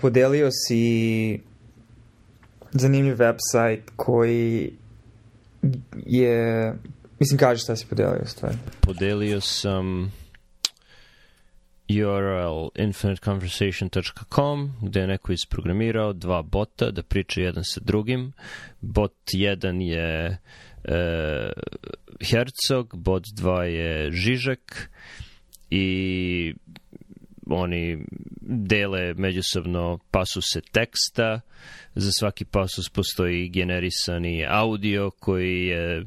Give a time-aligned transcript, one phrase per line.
[0.00, 1.40] Podelio si
[2.72, 4.72] zanimljiv website koji
[6.06, 6.74] je...
[7.20, 8.56] Mislim, kaži šta si podelio stvari.
[8.80, 10.12] Podelio sam
[11.88, 18.32] URL infiniteconversation.com gde je neko isprogramirao dva bota da priča jedan sa drugim.
[18.80, 20.38] Bot 1 je
[20.84, 21.52] e,
[22.20, 24.88] Herzog, bot 2 je Žižek
[25.70, 26.54] i
[27.46, 27.98] oni
[28.40, 31.40] dele međusobno pasuse teksta,
[31.94, 36.04] za svaki pasus postoji generisani audio koji je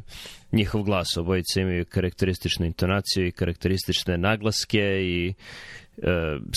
[0.51, 5.33] njihov glas, obojice imaju karakterističnu intonaciju i karakteristične naglaske i
[5.97, 6.03] e,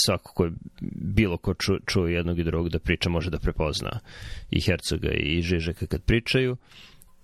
[0.06, 0.52] svako ko je
[0.92, 4.00] bilo ko ču, čuo jednog i drugog da priča može da prepozna
[4.50, 6.56] i Hercoga i Žižeka kad pričaju.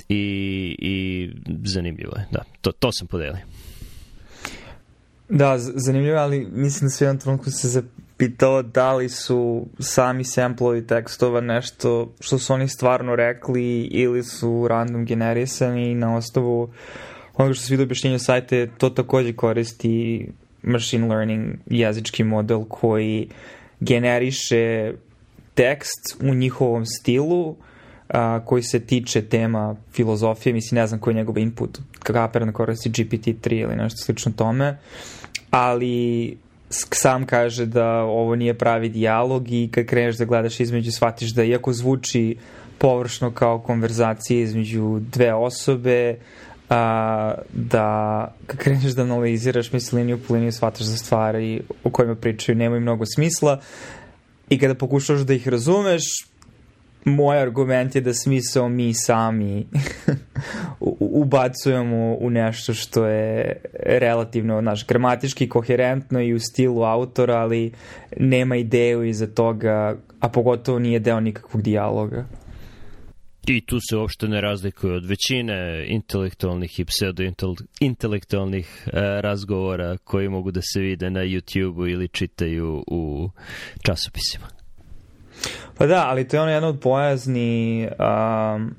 [0.08, 1.28] I, i
[1.64, 3.42] zanimljivo je, da, to, to sam podelio.
[5.28, 10.86] Da, zanimljivo, ali mislim da se jednom trenutku se zapitao da li su sami samplovi
[10.86, 16.68] tekstova nešto što su oni stvarno rekli ili su random generisani na osnovu
[17.34, 20.26] onoga što se vidi objašnjenju sajte, to takođe koristi
[20.62, 23.28] machine learning jezički model koji
[23.80, 24.92] generiše
[25.54, 27.56] tekst u njihovom stilu
[28.08, 32.90] a, koji se tiče tema filozofije, mislim ne znam koji je njegov input, kaperno koristi
[32.90, 34.78] GPT-3 ili nešto slično tome,
[35.50, 36.36] ali
[36.70, 41.44] sam kaže da ovo nije pravi dijalog i kad kreneš da gledaš između shvatiš da
[41.44, 42.36] iako zvuči
[42.78, 46.16] površno kao konverzacija između dve osobe,
[46.70, 52.14] a, da kad kreneš da analiziraš misli liniju po liniju shvataš da stvari o kojima
[52.14, 53.60] pričaju nemaju mnogo smisla
[54.48, 56.02] i kada pokušaš da ih razumeš
[57.06, 59.66] moj argument je da smisao mi sami
[61.00, 67.72] ubacujemo u nešto što je relativno naš, gramatički koherentno i u stilu autora, ali
[68.16, 72.26] nema ideju iza toga, a pogotovo nije deo nikakvog dijaloga.
[73.46, 80.50] I tu se uopšte ne razlikuje od većine intelektualnih i pseudo-intelektualnih e, razgovora koji mogu
[80.50, 83.30] da se vide na YouTube-u ili čitaju u
[83.82, 84.55] časopisima.
[85.78, 88.74] Pa da, ali to je ono jedno od bojazni um,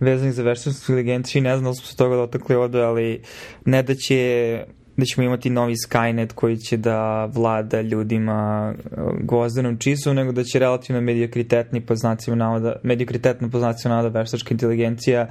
[0.00, 3.22] vezanih za veštačku inteligenciju ne znam da smo se toga dotakli ovde, ali
[3.64, 4.64] ne da će
[4.96, 10.44] da ćemo imati novi Skynet koji će da vlada ljudima uh, gvozdenom čisom, nego da
[10.44, 15.28] će relativno mediokritetni po znacima navoda, mediokritetno po znacima navoda veštačka inteligencija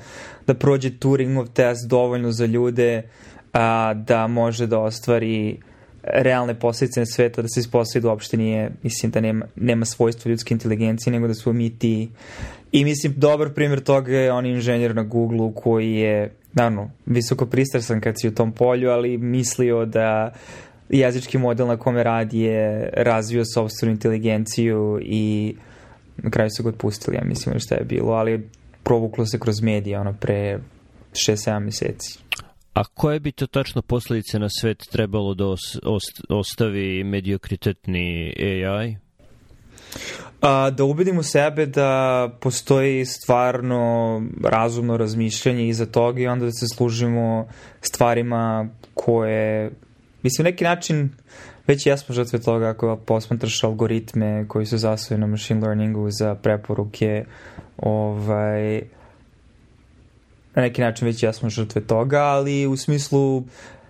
[0.48, 3.04] da prođe Turingov test dovoljno za ljude
[3.54, 5.60] a, da može da ostvari
[6.14, 10.30] realne posljedice na sveta, da se ispostavi da uopšte nije, mislim da nema, nema svojstva
[10.30, 12.10] ljudske inteligencije, nego da smo mi ti.
[12.72, 18.02] I mislim, dobar primjer toga je on inženjer na Google-u koji je, naravno, visoko pristrasan
[18.02, 20.34] kad si u tom polju, ali mislio da
[20.90, 25.56] jezički model na kome radi je razvio sobstvenu inteligenciju i
[26.18, 28.50] na kraju su ga otpustili, ja mislim šta je bilo, ali
[28.84, 30.60] provuklo se kroz medije ono pre
[31.12, 32.20] 6-7 meseci.
[32.76, 35.62] A koje bi to tačno posledice na svet trebalo da os,
[36.30, 38.98] ostavi mediokritetni AI?
[40.42, 46.66] A, da ubedimo sebe da postoji stvarno razumno razmišljanje iza toga i onda da se
[46.76, 47.48] služimo
[47.82, 49.72] stvarima koje,
[50.24, 51.10] mislim, neki način
[51.68, 57.26] već jesmo žrtve toga ako posmatraš algoritme koji su zasvojeni na machine learningu za preporuke
[57.78, 58.82] ovaj,
[60.56, 63.44] na neki način već jesmo žrtve toga, ali u smislu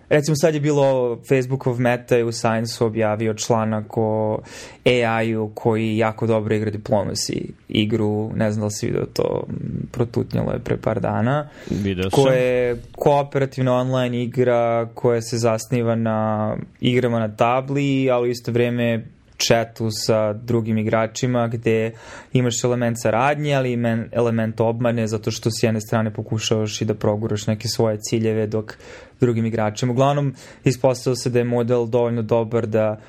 [0.09, 4.39] recimo sad je bilo Facebookov meta je u Science objavio članak o
[4.85, 9.47] AI-u koji jako dobro igra diplomacy igru, ne znam da li si vidio to,
[9.91, 11.49] protutnjalo je pre par dana.
[11.69, 12.23] Video sam.
[12.23, 18.51] Koja je kooperativna online igra koja se zasniva na igrama na tabli, ali u isto
[18.51, 19.05] vreme
[19.37, 21.91] chatu sa drugim igračima gde
[22.33, 23.77] imaš element saradnje, ali i
[24.11, 28.73] element obmane zato što s jedne strane pokušavaš i da proguraš neke svoje ciljeve dok
[29.19, 29.91] drugim igračima.
[29.91, 32.99] Uglavnom, ispostavilo se da je model dovoljno dobar da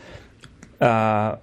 [0.80, 1.34] a,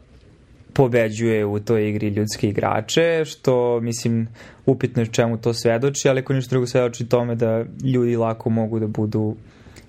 [0.74, 4.28] pobeđuje u toj igri ljudske igrače, što mislim
[4.66, 8.80] upitno je čemu to svedoči, ali ako ništa drugo svedoči tome da ljudi lako mogu
[8.80, 9.36] da budu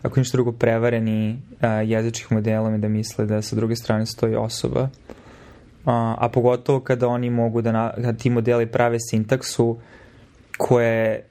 [0.04, 4.36] ako ništa drugo prevareni a, jezičnih modelom i da misle da sa druge strane stoji
[4.36, 4.88] osoba.
[5.84, 9.76] A, a pogotovo kada oni mogu da, na, kada ti modeli prave sintaksu
[10.58, 11.24] koje je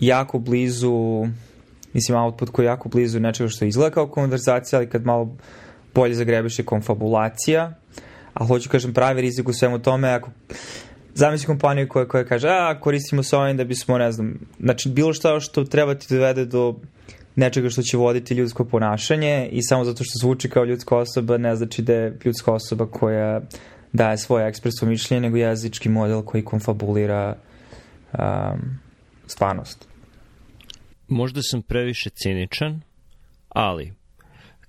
[0.00, 1.26] jako blizu
[1.92, 5.36] mislim output koji je jako blizu nečega što izgleda kao konverzacija, ali kad malo
[5.94, 7.74] bolje zagrebeš je konfabulacija,
[8.34, 10.30] a hoću kažem pravi rizik u svemu tome ako
[11.14, 15.12] zamisli kompaniju koja, koja kaže a koristimo se ovim da bismo ne znam, znači bilo
[15.12, 16.74] šta što treba ti dovede do
[17.38, 21.56] nečega što će voditi ljudsko ponašanje i samo zato što zvuči kao ljudska osoba ne
[21.56, 23.40] znači da je ljudska osoba koja
[23.92, 27.36] daje svoje ekspresno mišljenje, nego jezički model koji konfabulira
[28.12, 28.78] um,
[29.26, 29.88] stvarnost.
[31.08, 32.80] Možda sam previše ciničan,
[33.48, 33.92] ali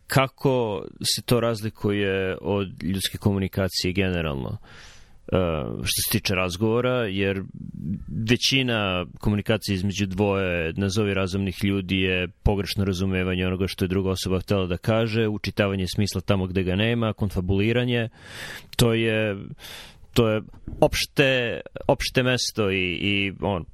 [0.08, 0.86] kako
[1.16, 4.50] se to razlikuje od ljudske komunikacije generalno?
[4.50, 4.99] Uh,
[5.84, 7.44] što se tiče razgovora, jer
[8.30, 14.40] većina komunikacije između dvoje nazovi razumnih ljudi je pogrešno razumevanje onoga što je druga osoba
[14.40, 18.10] htela da kaže, učitavanje smisla tamo gde ga nema, konfabuliranje,
[18.76, 19.36] to je
[20.14, 20.42] to je
[20.82, 23.66] opšte, opšte mesto i, i on,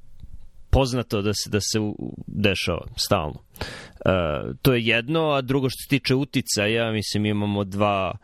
[0.69, 1.80] poznato da se, da se
[2.28, 3.40] dešava stalno.
[3.40, 8.18] Uh, to je jedno, a drugo što se tiče uticaja, mislim imamo dva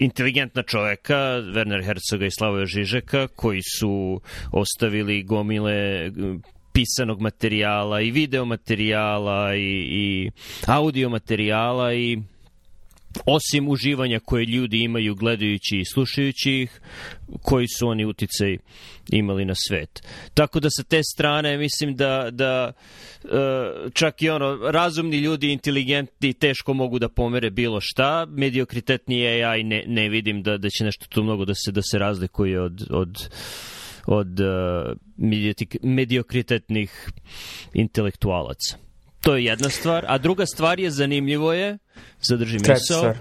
[0.00, 1.14] inteligentna čoveka,
[1.54, 4.20] Werner Herzoga i Slavoja Žižeka, koji su
[4.52, 6.10] ostavili gomile
[6.72, 10.30] pisanog materijala i video materijala i, i
[10.66, 12.18] audio materijala i
[13.26, 16.80] osim uživanja koje ljudi imaju gledajući i slušajući ih,
[17.42, 18.56] koji su oni uticaj
[19.12, 20.02] imali na svet.
[20.34, 22.72] Tako da sa te strane mislim da, da
[23.24, 23.28] e,
[23.92, 28.26] čak i ono, razumni ljudi, inteligentni, teško mogu da pomere bilo šta.
[28.28, 31.98] Mediokritetni AI ne, ne vidim da, da će nešto tu mnogo da se, da se
[31.98, 33.28] razlikuje od, od
[34.06, 34.96] od uh,
[35.82, 37.10] mediokritetnih
[37.74, 38.89] intelektualaca.
[39.20, 40.04] To je jedna stvar.
[40.08, 41.78] A druga stvar je, zanimljivo je,
[42.20, 43.14] zadrži misao.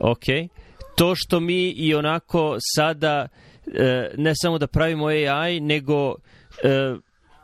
[0.00, 0.24] Ok.
[0.96, 3.28] To što mi i onako sada
[3.66, 6.14] e, ne samo da pravimo AI, nego
[6.64, 6.94] e,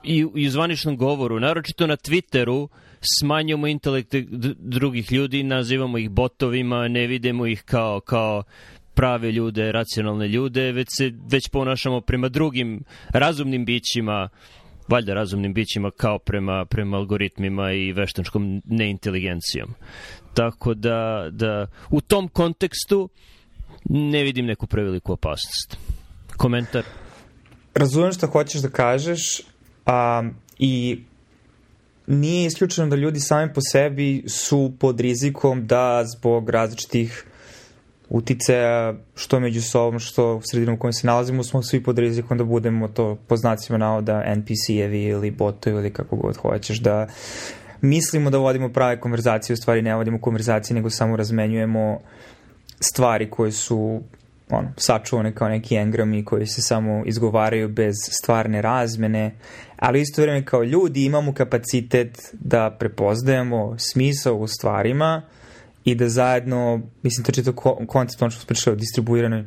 [0.05, 2.69] i, i u zvaničnom govoru, naročito na Twitteru,
[3.19, 4.15] smanjujemo intelekt
[4.59, 8.43] drugih ljudi, nazivamo ih botovima, ne vidimo ih kao, kao
[8.95, 14.29] prave ljude, racionalne ljude, već se već ponašamo prema drugim razumnim bićima,
[14.89, 19.75] valjda razumnim bićima kao prema, prema algoritmima i veštačkom neinteligencijom.
[20.35, 23.09] Tako da, da u tom kontekstu
[23.91, 25.77] ne vidim neku preveliku opasnost.
[26.37, 26.85] Komentar?
[27.75, 29.43] Razumem što hoćeš da kažeš
[29.87, 30.23] a,
[30.59, 31.01] i
[32.07, 37.25] nije isključeno da ljudi sami po sebi su pod rizikom da zbog različitih
[38.09, 42.39] uticaja što među sobom, što u sredinu u kojem se nalazimo, smo svi pod rizikom
[42.39, 47.07] da budemo to po znacima navoda NPC-evi ili botovi ili kako god hoćeš, da
[47.81, 52.01] mislimo da vodimo prave konverzacije, u stvari ne vodimo konverzacije, nego samo razmenjujemo
[52.81, 54.01] stvari koje su
[54.51, 59.35] ono, sačuvane kao neki engrami koji se samo izgovaraju bez stvarne razmene,
[59.77, 65.23] ali isto vreme kao ljudi imamo kapacitet da prepoznajemo smisao u stvarima
[65.87, 67.53] i da zajedno, mislim, to čito
[67.87, 69.45] koncept, ono što smo pričali o distribuiranoj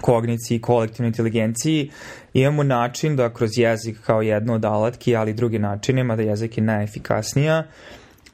[0.00, 1.90] kogniciji, kolektivnoj inteligenciji,
[2.34, 6.58] imamo način da kroz jezik kao jedno od alatki, ali i drugi načine, mada jezik
[6.58, 7.64] je najefikasnija,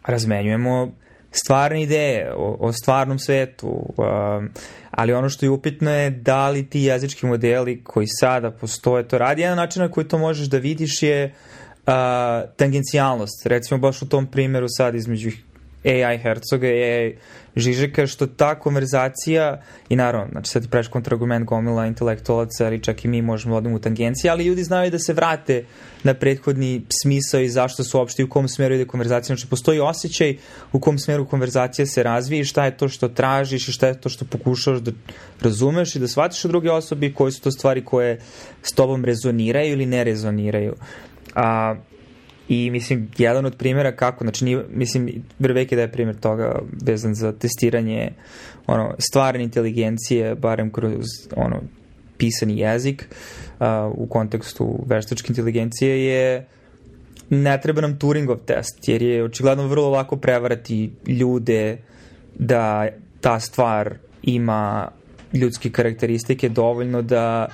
[0.06, 0.92] razmenjujemo
[1.30, 4.50] stvarne ideje o, o stvarnom svetu, um,
[4.90, 9.18] ali ono što je upitno je da li ti jezički modeli koji sada postoje to
[9.18, 9.42] radi.
[9.42, 11.34] Jedan način na koji to možeš da vidiš je
[11.86, 11.92] uh,
[12.56, 13.46] tangencijalnost.
[13.46, 15.30] Recimo baš u tom primjeru sad između
[15.86, 17.16] AI Hercoga i AI
[17.56, 23.04] Žižeka, što ta konverzacija, i naravno, znači sad ti praviš kontraargument gomila intelektualaca, ali čak
[23.04, 25.64] i mi možemo da u tangencije, ali ljudi znaju da se vrate
[26.02, 29.36] na prethodni smisao i zašto su uopšte i u kom smeru ide konverzacija.
[29.36, 30.36] Znači, postoji osjećaj
[30.72, 34.00] u kom smeru konverzacija se razvije i šta je to što tražiš i šta je
[34.00, 34.92] to što pokušavaš da
[35.40, 38.20] razumeš i da shvatiš od druge osobe i koje su to stvari koje
[38.62, 40.74] s tobom rezoniraju ili ne rezoniraju.
[41.34, 41.74] A,
[42.48, 46.58] I mislim, jedan od primjera kako, znači, nije, mislim, Brvek je da je primjer toga
[46.82, 48.12] vezan za testiranje
[48.66, 51.04] ono, stvarne inteligencije, barem kroz
[51.36, 51.60] ono,
[52.18, 53.08] pisani jezik
[53.60, 56.46] uh, u kontekstu veštačke inteligencije je
[57.30, 61.78] ne treba nam Turingov test, jer je očigledno vrlo lako prevarati ljude
[62.38, 62.88] da
[63.20, 64.88] ta stvar ima
[65.32, 67.48] ljudske karakteristike dovoljno da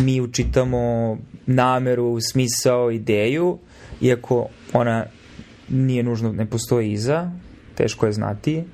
[0.00, 3.58] mi učitamo nameru, smisao, ideju
[4.04, 5.06] iako ona
[5.68, 7.30] nije nužno, ne postoji iza,
[7.74, 8.64] teško je znati.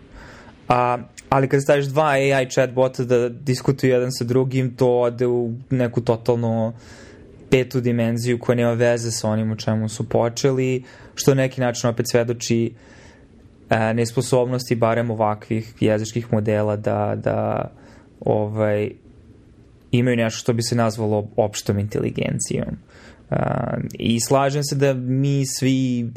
[0.69, 5.55] A, ali kad staviš dva AI chatbota da diskutuju jedan sa drugim, to ode u
[5.71, 6.73] neku totalno
[7.51, 10.85] petu dimenziju koja nema veze sa onim u čemu su počeli,
[11.15, 12.73] što neki način opet svedoči
[13.71, 17.71] e, nesposobnosti barem ovakvih jezičkih modela da, da
[18.21, 18.91] ovaj,
[19.91, 22.77] imaju nešto što bi se nazvalo opštom inteligencijom.
[23.31, 23.37] Uh,
[23.93, 26.11] I slažem se da mi svi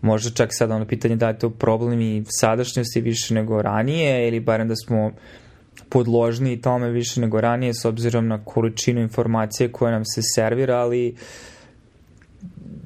[0.00, 4.40] možda čak sad ono pitanje da je to problem i sadašnjosti više nego ranije ili
[4.40, 5.12] barem da smo
[5.88, 11.16] podložni tome više nego ranije s obzirom na količinu informacije koje nam se servira, ali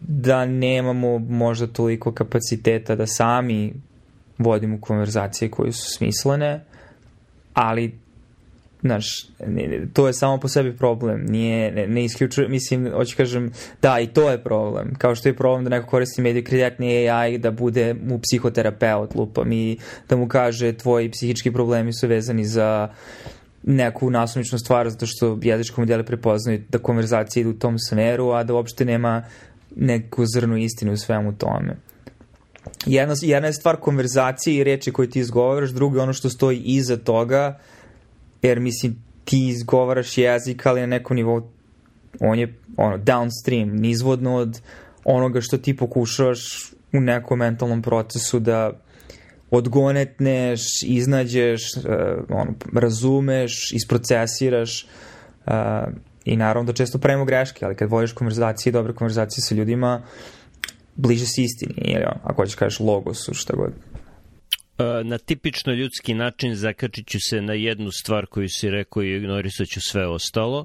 [0.09, 3.75] da nemamo možda toliko kapaciteta da sami
[4.39, 6.65] vodimo konverzacije koje su smislene,
[7.55, 7.99] ali
[8.83, 9.07] znaš,
[9.93, 14.07] to je samo po sebi problem, nije, ne, ne isključuje, mislim, hoću kažem, da, i
[14.07, 18.19] to je problem, kao što je problem da neko koristi medikreditni AI da bude mu
[18.19, 22.89] psihoterapeut, lupam, i da mu kaže tvoji psihički problemi su vezani za
[23.63, 28.45] neku nasumičnu stvar, zato što jezičko modele prepoznaju da konverzacija ide u tom smeru, a
[28.45, 29.23] da uopšte nema
[29.77, 31.77] neku zrnu istinu u svemu tome.
[32.87, 36.59] Jedna, jedna je stvar konverzacije i reči koje ti izgovaraš, drugo je ono što stoji
[36.65, 37.59] iza toga,
[38.43, 41.43] jer mislim ti izgovaraš jezik, ali na nekom nivou
[42.21, 44.61] on je ono, downstream, nizvodno od
[45.05, 48.73] onoga što ti pokušavaš u nekom mentalnom procesu da
[49.51, 51.83] odgonetneš, iznađeš, uh,
[52.29, 54.87] ono, razumeš, isprocesiraš
[55.47, 55.53] uh,
[56.25, 60.03] i naravno da često pravimo greške, ali kad voliš konverzacije, dobre konverzacije sa ljudima,
[60.97, 63.73] bliže si istini, ili on, ako hoćeš kažeš logosu, šta god.
[64.79, 69.17] E, na tipično ljudski način zakačit ću se na jednu stvar koju si rekao i
[69.17, 70.65] ignorisat ću sve ostalo.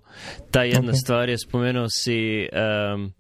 [0.51, 1.03] Ta jedna okay.
[1.03, 2.48] stvar je, spomenuo si
[2.93, 3.13] um,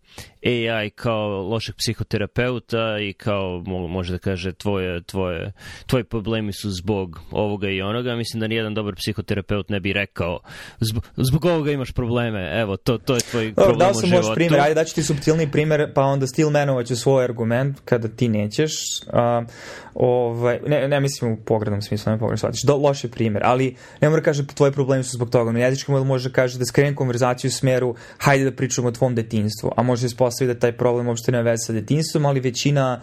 [0.45, 5.51] AI kao lošeg psihoterapeuta i kao može da kaže tvoje, tvoje,
[5.85, 8.15] tvoji problemi su zbog ovoga i onoga.
[8.15, 10.39] Mislim da nijedan dobar psihoterapeut ne bi rekao
[10.79, 12.61] zbog, zbog ovoga imaš probleme.
[12.61, 14.35] Evo, to, to je tvoj problem dao sam u životu.
[14.35, 18.73] primjer, ajde daću ti subtilni primjer, pa onda Stillmanovaću svoj argument kada ti nećeš.
[19.07, 19.49] Uh,
[19.93, 22.63] ovaj, ne, ne mislim u pogrednom smislu, ne pogrednom shvatiš.
[22.63, 25.51] Do, loš je primjer, ali ne mora da kaže tvoji problemi su zbog toga.
[25.51, 28.91] No, jezički model može da kaže da skrenem konverzaciju u smeru hajde da pričamo o
[28.91, 32.39] tvom detinstvu, a može se ispostaviti da taj problem uopšte ne veze sa detinstvom, ali
[32.39, 33.01] većina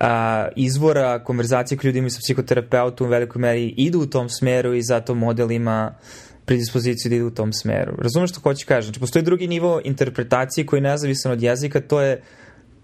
[0.00, 4.74] a, izvora konverzacije koje ljudi imaju sa psihoterapeutom u velikoj meri idu u tom smeru
[4.74, 5.94] i zato model ima
[6.44, 7.92] predispoziciju da ide u tom smeru.
[7.98, 8.82] Razumeš što hoću kažem?
[8.82, 12.22] Znači, postoji drugi nivo interpretacije koji je nezavisan od jezika, to je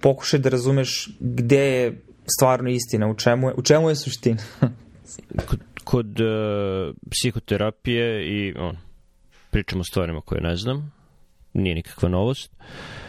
[0.00, 2.02] pokušaj da razumeš gde je
[2.36, 4.42] stvarno istina, u čemu je, u čemu je suština.
[5.48, 8.76] kod kod uh, psihoterapije i on,
[9.50, 10.92] pričamo o stvarima koje ne znam,
[11.52, 12.52] nije nikakva novost.
[12.52, 13.03] Uh,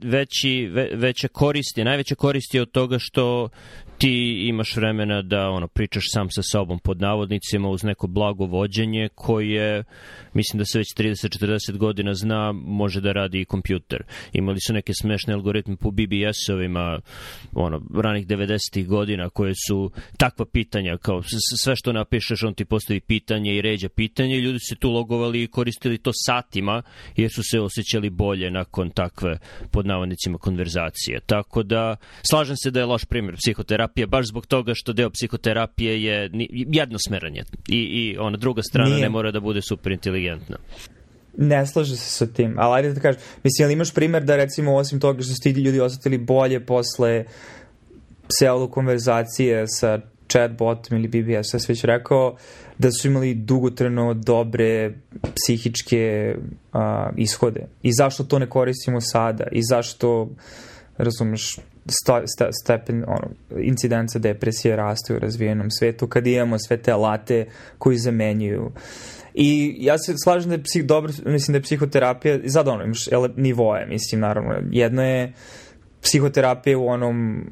[0.00, 3.48] veći, ve, veće koristi, najveće koristi od toga što
[3.98, 9.08] ti imaš vremena da ono pričaš sam sa sobom pod navodnicima uz neko blago vođenje
[9.14, 9.84] koje
[10.34, 14.02] mislim da se već 30-40 godina zna može da radi i kompjuter.
[14.32, 17.00] Imali su neke smešne algoritme po BBS-ovima
[17.52, 21.22] ono, ranih 90-ih godina koje su takva pitanja kao
[21.62, 25.42] sve što napišeš on ti postavi pitanje i ređa pitanje i ljudi su tu logovali
[25.42, 26.82] i koristili to satima
[27.16, 29.38] jer su se osjećali bolje nakon takve
[29.70, 31.20] pod navodnicima konverzacije.
[31.26, 31.96] Tako da
[32.30, 36.30] slažem se da je loš primjer psihoterapije psihoterapije baš zbog toga što deo psihoterapije je
[36.52, 39.02] jednosmeranje i, i ona druga strana Nije.
[39.02, 40.56] ne mora da bude super inteligentna.
[41.36, 44.74] Ne slaže se sa tim, ali ajde da kažem, mislim, ali imaš primer da recimo
[44.74, 47.24] osim toga što su ti ljudi osetili bolje posle
[48.28, 52.36] pseudo konverzacije sa chatbotom ili BBS, ja sam već rekao
[52.78, 54.92] da su imali dugotreno dobre
[55.34, 56.34] psihičke
[56.72, 56.80] uh,
[57.16, 57.66] ishode.
[57.82, 59.44] I zašto to ne koristimo sada?
[59.52, 60.28] I zašto,
[60.98, 61.58] razumeš,
[61.90, 63.28] sto, sta, stepen ono,
[63.60, 67.46] incidenca depresije raste u razvijenom svetu kad imamo sve te alate
[67.78, 68.70] koji zamenjuju
[69.34, 73.06] I ja se slažem da je psih, dobro, mislim da je psihoterapija, sad ono, imaš
[73.36, 74.54] nivoje, mislim, naravno.
[74.70, 75.32] Jedno je
[76.02, 77.46] psihoterapija u onom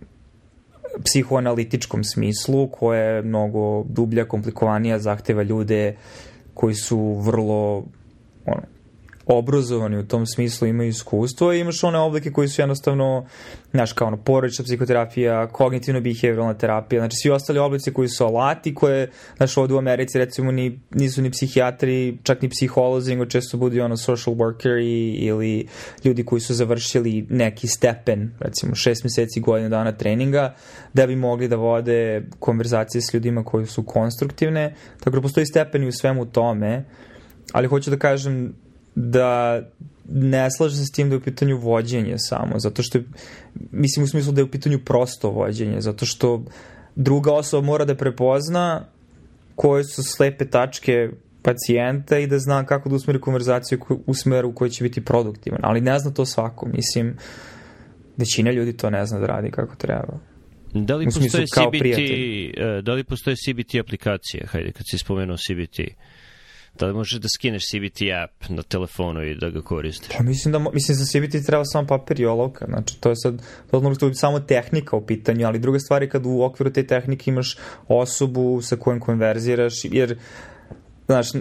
[1.04, 5.96] psihoanalitičkom smislu, koja je mnogo dublja, komplikovanija, zahteva ljude
[6.54, 7.84] koji su vrlo
[8.46, 8.62] ono,
[9.26, 13.26] obrazovani u tom smislu, imaju iskustvo i imaš one oblike koji su jednostavno,
[13.70, 19.10] znaš, kao ono, porodična psihoterapija, kognitivno-behavioralna terapija, znači svi ostali oblici koji su alati, koje,
[19.36, 23.80] znaš, ovde u Americi recimo ni, nisu ni psihijatri, čak ni psiholozi, nego često budi
[23.80, 25.66] ono social workeri ili
[26.04, 30.54] ljudi koji su završili neki stepen, recimo šest meseci, godina dana treninga,
[30.94, 35.86] da bi mogli da vode konverzacije s ljudima koji su konstruktivne, tako da postoji stepeni
[35.86, 36.84] u svemu tome,
[37.52, 38.65] ali hoću da kažem
[38.96, 39.62] da
[40.08, 42.98] ne slaže se s tim da je u pitanju vođenje samo, zato što,
[43.70, 46.44] mislim u smislu da je u pitanju prosto vođenje, zato što
[46.94, 48.84] druga osoba mora da prepozna
[49.54, 51.10] koje su slepe tačke
[51.42, 55.60] pacijenta i da zna kako da usmeri konverzaciju u smeru koji će biti produktivan.
[55.62, 56.66] Ali ne zna to svako.
[56.66, 57.16] Mislim,
[58.16, 60.18] većina ljudi to ne zna da radi kako treba.
[60.74, 61.98] Da li postoje CBT,
[62.56, 64.46] e, da li postoje CBT aplikacije?
[64.46, 65.78] Hajde, kad si spomenuo CBT.
[65.78, 66.15] Uh,
[66.78, 70.16] Da možeš da skineš CBT app na telefonu i da ga koristiš?
[70.16, 73.42] Pa mislim da, mislim da CBT treba samo papir i olovka, znači to je sad,
[73.70, 76.86] to može biti samo tehnika u pitanju, ali druga stvar je kad u okviru te
[76.86, 77.56] tehnike imaš
[77.88, 80.18] osobu sa kojom konverziraš, jer
[81.06, 81.32] znaš,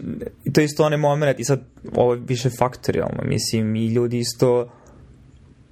[0.53, 1.61] to je isto onaj moment i sad
[1.95, 4.69] ovo je više faktorijalno, mislim, i ljudi isto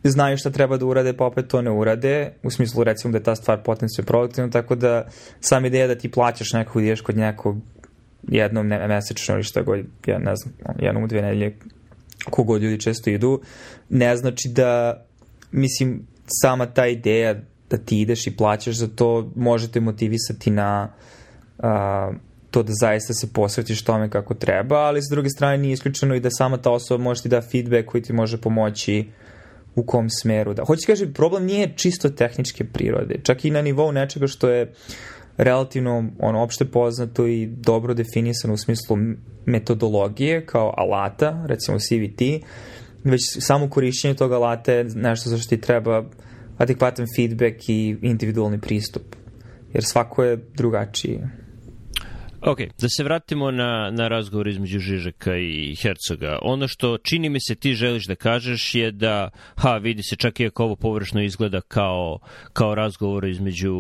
[0.03, 3.23] znaju šta treba da urade, pa opet to ne urade, u smislu recimo da je
[3.23, 5.07] ta stvar potencijalno produktivna, tako da
[5.39, 7.57] sam ideja da ti plaćaš nekog, ideš kod nekog
[8.27, 11.57] jednom ne, mesečno ili šta god, ja ne znam, jednom u dve nedelje,
[12.29, 13.41] kogod ljudi često idu,
[13.89, 15.03] ne znači da,
[15.51, 16.07] mislim,
[16.41, 17.35] sama ta ideja
[17.69, 20.93] da ti ideš i plaćaš za to, možete motivisati na
[21.57, 21.63] uh,
[22.51, 26.19] to da zaista se posvetiš tome kako treba, ali s druge strane nije isključeno i
[26.19, 29.05] da sama ta osoba može ti da feedback koji ti može pomoći
[29.75, 30.63] u kom smeru da.
[30.65, 34.73] Hoće kažem, problem nije čisto tehničke prirode, čak i na nivou nečega što je
[35.37, 38.97] relativno ono, opšte poznato i dobro definisano u smislu
[39.45, 42.21] metodologije kao alata, recimo CVT,
[43.03, 46.03] već samo korišćenje tog alata je nešto za što ti treba
[46.57, 49.03] adekvatan feedback i individualni pristup.
[49.73, 51.19] Jer svako je drugačiji.
[52.45, 56.39] Ok, da se vratimo na, na razgovor između Žižeka i Hercoga.
[56.41, 60.39] Ono što čini mi se ti želiš da kažeš je da, ha, vidi se čak
[60.39, 62.19] i ako ovo površno izgleda kao,
[62.53, 63.73] kao razgovor između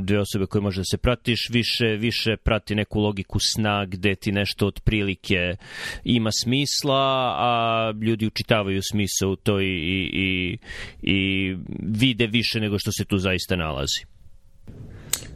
[0.00, 4.32] dve osobe koje može da se pratiš, više, više prati neku logiku sna gde ti
[4.32, 5.56] nešto otprilike
[6.04, 9.66] ima smisla, a ljudi učitavaju smisla u to i,
[10.12, 10.58] i,
[11.02, 14.04] i vide više nego što se tu zaista nalazi.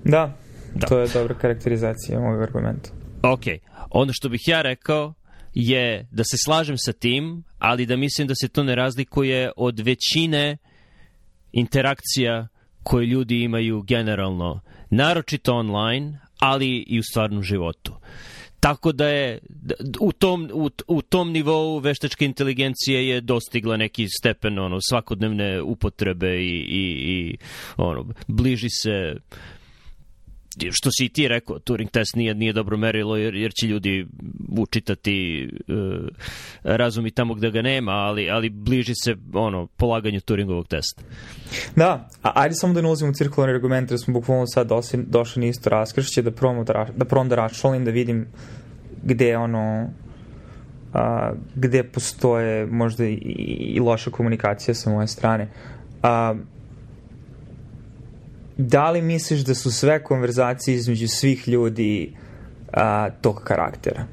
[0.05, 0.48] Da,
[0.79, 0.87] Da.
[0.87, 2.91] To je dobra karakterizacija mojeg argumenta.
[3.23, 3.43] Ok,
[3.91, 5.15] ono što bih ja rekao
[5.55, 9.81] je da se slažem sa tim, ali da mislim da se to ne razlikuje od
[9.81, 10.57] većine
[11.53, 12.49] interakcija
[12.83, 17.95] koje ljudi imaju generalno, naročito online, ali i u stvarnom životu.
[18.61, 19.39] Tako da je
[20.01, 26.37] u tom, u, u tom nivou veštačke inteligencije je dostigla neki stepen ono, svakodnevne upotrebe
[26.37, 27.37] i, i, i
[27.77, 29.17] ono, bliži se
[30.71, 34.07] što si i ti rekao, Turing test nije, nije dobro merilo jer, jer će ljudi
[34.59, 36.09] učitati uh,
[36.63, 41.03] razum i tamo gde ga nema, ali, ali bliži se ono, polaganju Turingovog testa.
[41.77, 45.05] Da, a ajde samo da ne ulazimo u cirkularne argumente, da smo bukvalno sad došli,
[45.07, 48.27] došli na isto raskršće, da probam da, da, probam da računalim, da vidim
[49.03, 49.91] gde ono
[50.95, 53.15] a, gde postoje možda i,
[53.75, 55.49] i loša komunikacija sa moje strane.
[56.03, 56.35] A,
[58.59, 62.13] da li misliš da su sve konverzacije između svih ljudi
[62.73, 64.05] a, tog karaktera?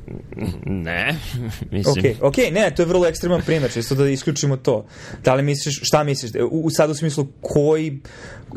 [0.66, 1.16] Ne,
[1.72, 2.16] mislim.
[2.22, 4.86] Ok, ok, ne, to je vrlo ekstreman primjer, čisto da isključimo to.
[5.24, 8.00] Da li misliš, šta misliš, u, u sad u smislu koji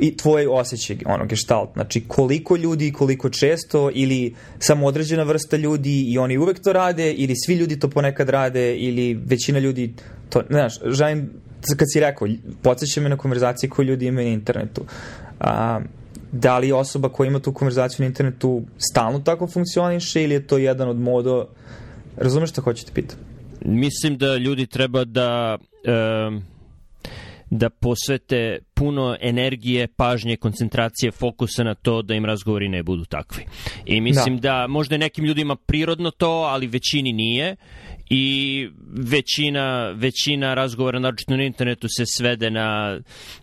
[0.00, 5.56] i tvoj osjećaj, ono, gestalt, znači koliko ljudi i koliko često ili samo određena vrsta
[5.56, 9.94] ljudi i oni uvek to rade ili svi ljudi to ponekad rade ili većina ljudi
[10.28, 11.30] to, znaš, želim,
[11.76, 12.28] kad si rekao,
[12.62, 14.84] podsjeća me na konverzacije koje ljudi imaju na internetu
[15.40, 15.80] a,
[16.32, 20.58] da li osoba koja ima tu konverzaciju na internetu stalno tako funkcioniše ili je to
[20.58, 21.46] jedan od modo
[22.16, 23.20] razumeš šta hoćete pitati?
[23.64, 25.58] Mislim da ljudi treba da
[26.28, 26.42] um,
[27.50, 33.44] da posvete puno energije, pažnje, koncentracije, fokusa na to da im razgovori ne budu takvi.
[33.86, 37.56] I mislim da, da možda nekim ljudima prirodno to, ali većini nije
[38.10, 42.98] i većina, većina razgovora, naročito na internetu, se svede na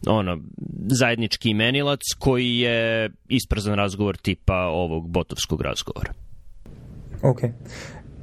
[0.08, 0.38] ono,
[0.88, 6.13] zajednički imenilac koji je isprazan razgovor tipa ovog botovskog razgovora.
[7.23, 7.39] Ok.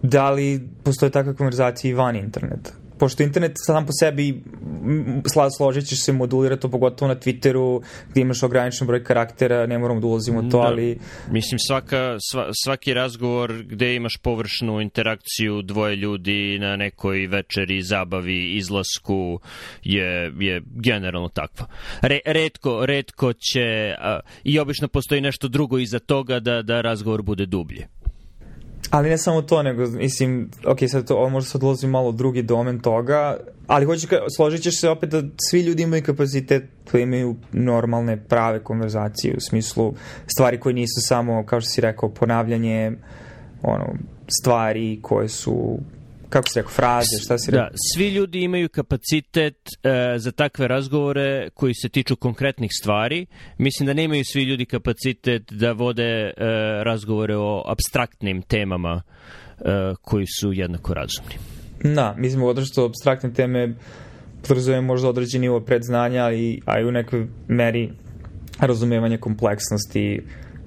[0.03, 2.82] Da li postoje takva konverzacija i van interneta?
[3.03, 4.43] Pošto internet sam po sebi
[5.57, 10.01] složit ćeš se modulira to pogotovo na Twitteru gde imaš ograničen broj karaktera, ne moramo
[10.01, 10.67] da ulazimo u to, da.
[10.67, 10.99] ali...
[11.31, 18.57] Mislim, svaka, sva, svaki razgovor gde imaš površnu interakciju dvoje ljudi na nekoj večeri, zabavi,
[18.57, 19.41] izlasku
[19.83, 21.67] je, je generalno takva.
[22.03, 27.23] Re, redko, redko će, a, i obično postoji nešto drugo iza toga da, da razgovor
[27.23, 27.89] bude dublje.
[28.93, 32.81] Ali ne samo to, nego, mislim, ok, sad to, možda sad ulazi malo drugi domen
[32.81, 38.25] toga, ali hoćeš, složit ćeš se opet da svi ljudi imaju kapacitet da imaju normalne,
[38.25, 39.95] prave konverzacije, u smislu
[40.27, 42.93] stvari koje nisu samo, kao što si rekao, ponavljanje
[43.63, 43.87] ono,
[44.41, 45.79] stvari koje su
[46.33, 47.71] kako se rekao, fraze, šta si da, rekao?
[47.71, 53.27] Da, svi ljudi imaju kapacitet uh, za takve razgovore koji se tiču konkretnih stvari.
[53.59, 56.43] Mislim da nemaju svi ljudi kapacitet da vode uh,
[56.83, 59.67] razgovore o abstraktnim temama uh,
[60.03, 61.35] koji su jednako razumni.
[61.95, 63.75] Da, mislim, održito abstraktne teme
[64.49, 67.91] podrazumije možda određeni nivo predznanja, i, a i u nekoj meri
[68.61, 70.23] razumevanje kompleksnosti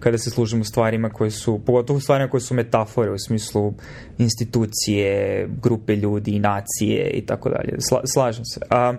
[0.05, 3.73] kada se služimo stvarima koje su, pogotovo stvarima koje su metafore u smislu
[4.17, 7.75] institucije, grupe ljudi, nacije i tako dalje.
[7.79, 8.59] Sla, slažem se.
[8.69, 8.93] A,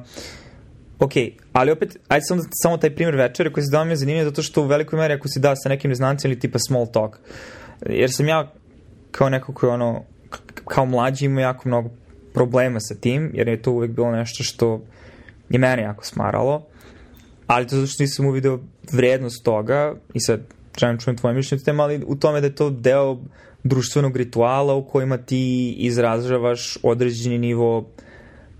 [0.99, 1.12] ok,
[1.53, 4.42] ali opet, ajde samo, samo taj primjer večere koji se dao mi je zanimljiv zato
[4.42, 7.19] što u velikoj meri ako si da sa nekim neznancima ili tipa small talk,
[7.88, 8.53] jer sam ja
[9.11, 10.05] kao neko koji ono,
[10.64, 11.90] kao mlađi ima jako mnogo
[12.35, 14.83] problema sa tim, jer je to uvek bilo nešto što
[15.49, 16.66] je mene jako smaralo,
[17.47, 18.61] ali to zato što nisam uvideo
[18.92, 22.71] vrednost toga i sad želim čujem tvoje mišljenje tema, ali u tome da je to
[22.71, 23.19] deo
[23.65, 27.87] društvenog rituala u kojima ti izražavaš određeni nivo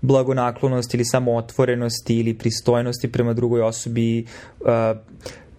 [0.01, 4.25] blagonaklonosti ili samootvorenosti ili pristojnosti prema drugoj osobi,
[4.59, 4.67] uh,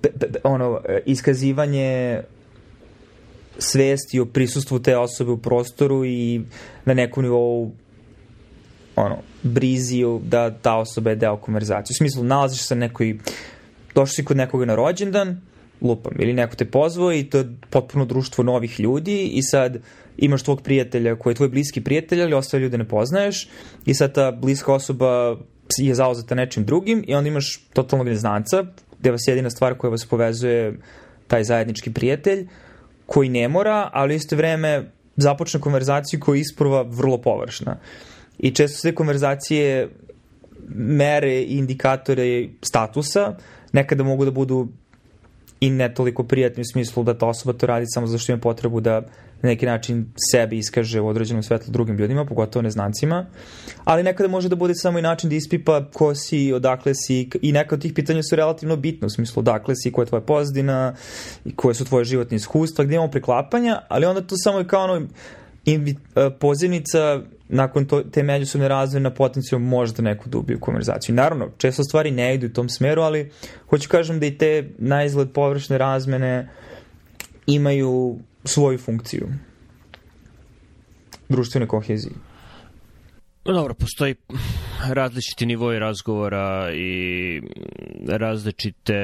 [0.01, 2.23] pe, pe, ono, iskazivanje
[3.59, 6.41] svesti o prisustvu te osobe u prostoru i
[6.85, 7.73] na nekom nivou
[8.97, 11.95] ono, brizi da ta osoba je deo konverzacije.
[11.95, 13.19] U smislu, nalaziš se nekoj,
[13.95, 15.41] došli si kod nekoga na rođendan,
[15.81, 19.79] lupam, ili neko te pozvao i to je potpuno društvo novih ljudi i sad
[20.17, 23.49] imaš tvog prijatelja koji je tvoj bliski prijatelj, ali ostale ljude ne poznaješ
[23.87, 25.37] i sad ta bliska osoba
[25.79, 28.65] je zauzeta nečim drugim i onda imaš totalnog neznanca,
[29.01, 30.79] gde vas jedina stvar koja vas povezuje
[31.27, 32.49] taj zajednički prijatelj,
[33.07, 37.79] koji ne mora, ali isto vreme započne konverzaciju koja je isprva vrlo površna.
[38.39, 39.89] I često sve konverzacije
[40.77, 43.37] mere i indikatore statusa
[43.73, 44.69] nekada mogu da budu
[45.61, 48.81] i ne toliko prijatni u smislu da ta osoba to radi samo zašto ima potrebu
[48.81, 49.01] da
[49.43, 53.27] na neki način sebi iskaže u određenom svetlu drugim ljudima, pogotovo neznancima,
[53.85, 57.53] ali nekada može da bude samo i način da ispipa ko si, odakle si i
[57.53, 60.95] neka od tih pitanja su relativno bitne u smislu odakle si, koja je tvoja pozdina
[61.57, 65.07] koje su tvoje životne iskustva, gde imamo preklapanja, ali onda to samo je kao ono
[66.39, 71.15] pozivnica nakon to, te međusobne razvoje na potencijom možda neku dubiju konverzaciju.
[71.15, 73.31] Naravno, često stvari ne idu u tom smeru, ali
[73.71, 76.49] hoću kažem da i te na izgled površne razmene
[77.47, 79.29] imaju svoju funkciju
[81.29, 82.15] društvene kohezije.
[83.45, 84.15] No dobro, postoji
[84.91, 87.43] različiti nivoji razgovora i
[88.09, 88.95] različite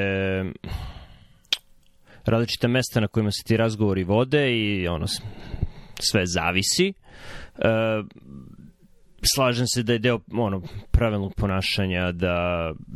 [2.25, 5.07] različite mesta na kojima se ti razgovori vode i ono
[6.11, 6.89] sve zavisi.
[6.89, 6.93] E,
[9.35, 12.37] slažem se da je deo ono, pravilnog ponašanja da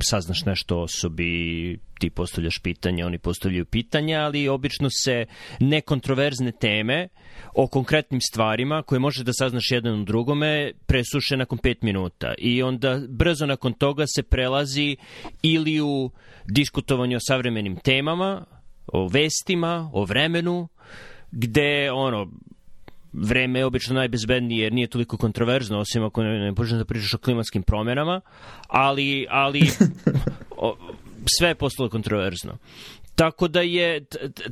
[0.03, 5.27] saznaš nešto o osobi, ti postavljaš pitanja, oni postavljaju pitanja, ali obično se
[5.61, 7.09] nekontroverzne teme
[7.55, 12.63] o konkretnim stvarima koje može da saznaš jedan u drugome presuše nakon pet minuta i
[12.63, 14.97] onda brzo nakon toga se prelazi
[15.43, 16.11] ili u
[16.47, 18.45] diskutovanje o savremenim temama,
[18.87, 20.69] o vestima, o vremenu,
[21.31, 22.31] gde ono
[23.13, 27.15] vreme je obično najbezbednije jer nije toliko kontroverzno, osim ako ne, ne počneš da pričaš
[27.15, 28.21] o klimatskim promjenama,
[28.69, 29.63] ali, ali
[30.57, 30.77] o,
[31.39, 32.59] sve je postalo kontroverzno.
[33.19, 34.05] Tako da je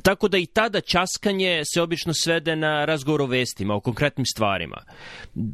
[0.03, 4.81] tako da i tada časkanje se obično svede na razgovor o vestima, o konkretnim stvarima.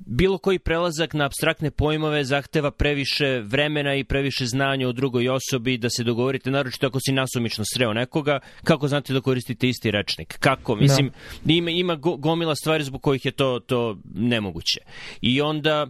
[0.05, 5.77] Bilo koji prelazak na abstraktne pojmove zahteva previše vremena i previše znanja o drugoj osobi
[5.77, 10.37] da se dogovorite, naročito ako si nasumično sreo nekoga, kako znate da koristite isti rečnik?
[10.39, 10.75] Kako?
[10.75, 11.11] Mislim,
[11.43, 11.53] da.
[11.53, 14.79] ima, ima gomila stvari zbog kojih je to, to nemoguće.
[15.21, 15.87] I onda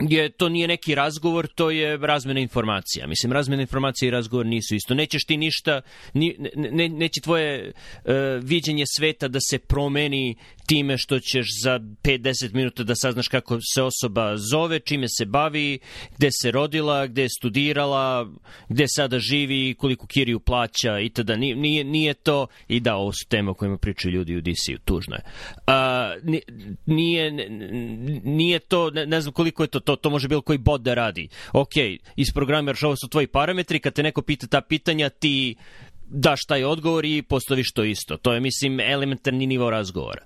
[0.00, 3.06] je to nije neki razgovor, to je razmena informacija.
[3.06, 4.94] Mislim, razmena informacija i razgovor nisu isto.
[4.94, 5.80] Nećeš ti ništa,
[6.14, 12.54] ni, ne, neće tvoje uh, viđenje sveta da se promeni time što ćeš za 5-10
[12.54, 15.78] minuta da saznaš kako se osoba zove, čime se bavi,
[16.16, 18.30] gde se rodila, gde je studirala,
[18.68, 21.36] gde sada živi, koliko kiriju plaća i tada.
[21.36, 25.16] Nije, nije to, i da, ovo su teme o kojima pričaju ljudi u DC-u, tužno
[25.16, 25.22] je.
[25.66, 26.34] Uh,
[26.86, 27.30] nije,
[28.24, 30.94] nije to, ne, ne znam koliko je to, to, to može bilo koji bot da
[30.94, 31.28] radi.
[31.52, 31.76] Ok,
[32.16, 35.56] isprogramiraš, ovo su tvoji parametri, kad te neko pita ta pitanja, ti
[36.08, 38.16] daš taj odgovor i postaviš to isto.
[38.16, 40.22] To je, mislim, elementarni nivo razgovora.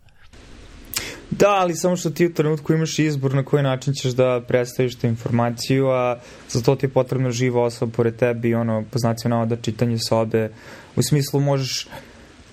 [1.31, 4.97] Da, ali samo što ti u trenutku imaš izbor na koji način ćeš da predstaviš
[4.97, 6.19] tu informaciju, a
[6.49, 10.51] za to ti je potrebno živa osoba pored tebe i ono, poznacio da čitanje sobe.
[10.97, 11.87] U smislu možeš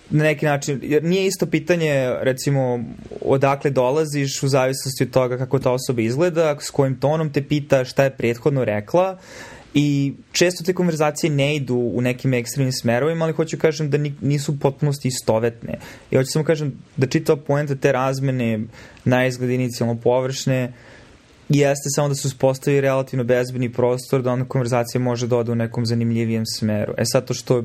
[0.10, 2.84] na neki način, jer nije isto pitanje recimo
[3.22, 7.86] odakle dolaziš u zavisnosti od toga kako ta osoba izgleda, s kojim tonom te pita
[7.86, 9.18] šta je prethodno rekla
[9.74, 14.60] i često te konverzacije ne idu u nekim ekstremnim smerovima, ali hoću kažem da nisu
[14.60, 15.80] potpunosti istovetne.
[16.12, 18.60] I hoću samo kažem da čitava poenta te razmene
[19.06, 20.74] na izgled inicijalno površne
[21.50, 25.56] jeste samo da se uspostavi relativno bezbedni prostor da onda konverzacija može da ode u
[25.56, 26.94] nekom zanimljivijem smeru.
[26.98, 27.64] E sad to što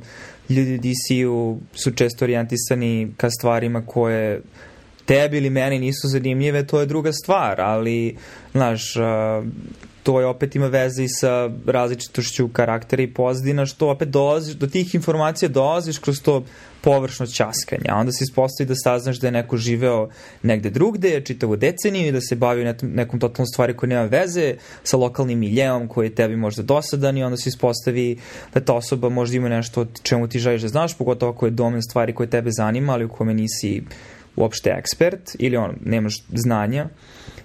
[0.49, 4.43] ljudi DC-u su često orijentisani ka stvarima koje
[5.05, 8.17] tebi ili meni nisu zanimljive, to je druga stvar, ali,
[8.53, 8.95] znaš,
[10.03, 14.67] to je opet ima veze i sa različitošću karaktera i pozdina, što opet dolaziš, do
[14.67, 16.45] tih informacija dolaziš kroz to
[16.81, 20.09] površno časkanje, a onda se ispostavi da saznaš da je neko živeo
[20.43, 24.97] negde drugde, čitavu deceniju i da se bavi nekom, totalnom stvari koja nema veze sa
[24.97, 28.19] lokalnim miljeom koji je tebi možda dosadan i onda se ispostavi
[28.55, 31.83] da ta osoba možda ima nešto čemu ti želiš da znaš, pogotovo ako je domen
[31.83, 33.83] stvari koje tebe zanima, ali u kome nisi
[34.37, 36.89] uopšte ekspert ili on, nemaš znanja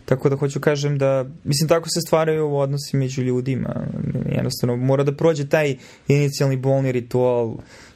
[0.08, 3.88] Tako da hoću kažem da, mislim, tako se stvaraju odnosi među ljudima.
[4.36, 5.76] Jednostavno, mora da prođe taj
[6.08, 7.56] inicijalni bolni ritual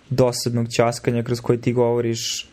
[0.10, 2.48] dosadnog časkanja kroz koji ti govoriš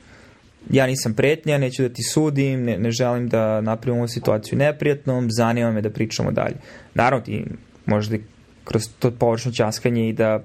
[0.71, 5.29] ja nisam pretnja, neću da ti sudim, ne, ne želim da napravim ovu situaciju neprijatnom,
[5.31, 6.57] zanima me da pričamo dalje.
[6.95, 7.45] Naravno ti
[7.87, 8.17] možda
[8.65, 10.43] kroz to površno časkanje i da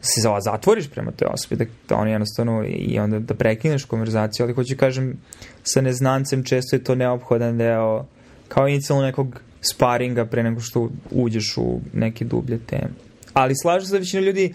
[0.00, 4.54] se zatvoriš prema toj osobi, da, da on jednostavno i onda da prekineš konverzaciju, ali
[4.54, 5.16] hoću kažem
[5.62, 8.06] sa neznancem često je to neophodan deo
[8.48, 12.90] kao inicijalno nekog sparinga pre nego što uđeš u neke dublje teme.
[13.32, 14.54] Ali slažu se da većina ljudi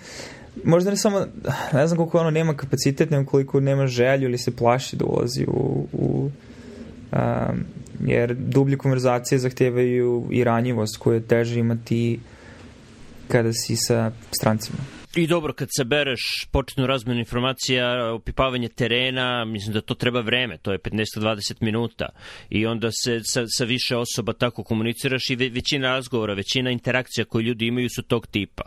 [0.64, 1.26] možda ne samo,
[1.74, 5.46] ne znam koliko ono nema kapacitet, nego koliko nema želju ili se plaši da ulazi
[5.48, 6.30] u, u
[7.12, 7.64] um,
[8.06, 12.20] jer dublje konverzacije zahtevaju i ranjivost koju je teže imati
[13.28, 15.03] kada si sa strancima.
[15.16, 20.58] I dobro, kad se bereš početnu razmenu informacija, opipavanje terena, mislim da to treba vreme,
[20.58, 22.10] to je 15-20 minuta.
[22.50, 27.26] I onda se sa, sa više osoba tako komuniciraš i ve, većina razgovora, većina interakcija
[27.26, 28.64] koje ljudi imaju su tog tipa.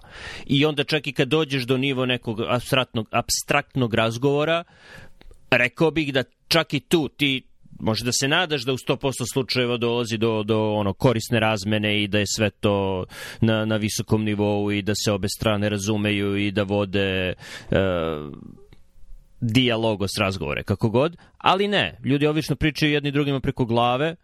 [0.46, 4.64] I onda čak i kad dođeš do nivo nekog abstraktnog, abstraktnog razgovora,
[5.50, 7.42] rekao bih da čak i tu ti
[7.80, 12.08] može da se nadaš da u 100% slučajeva dolazi do, do ono korisne razmene i
[12.08, 13.04] da je sve to
[13.40, 17.34] na, na visokom nivou i da se obe strane razumeju i da vode
[17.70, 17.76] uh,
[19.40, 24.16] dijalogos razgovore, kako god, ali ne, ljudi obično pričaju jedni drugima preko glave,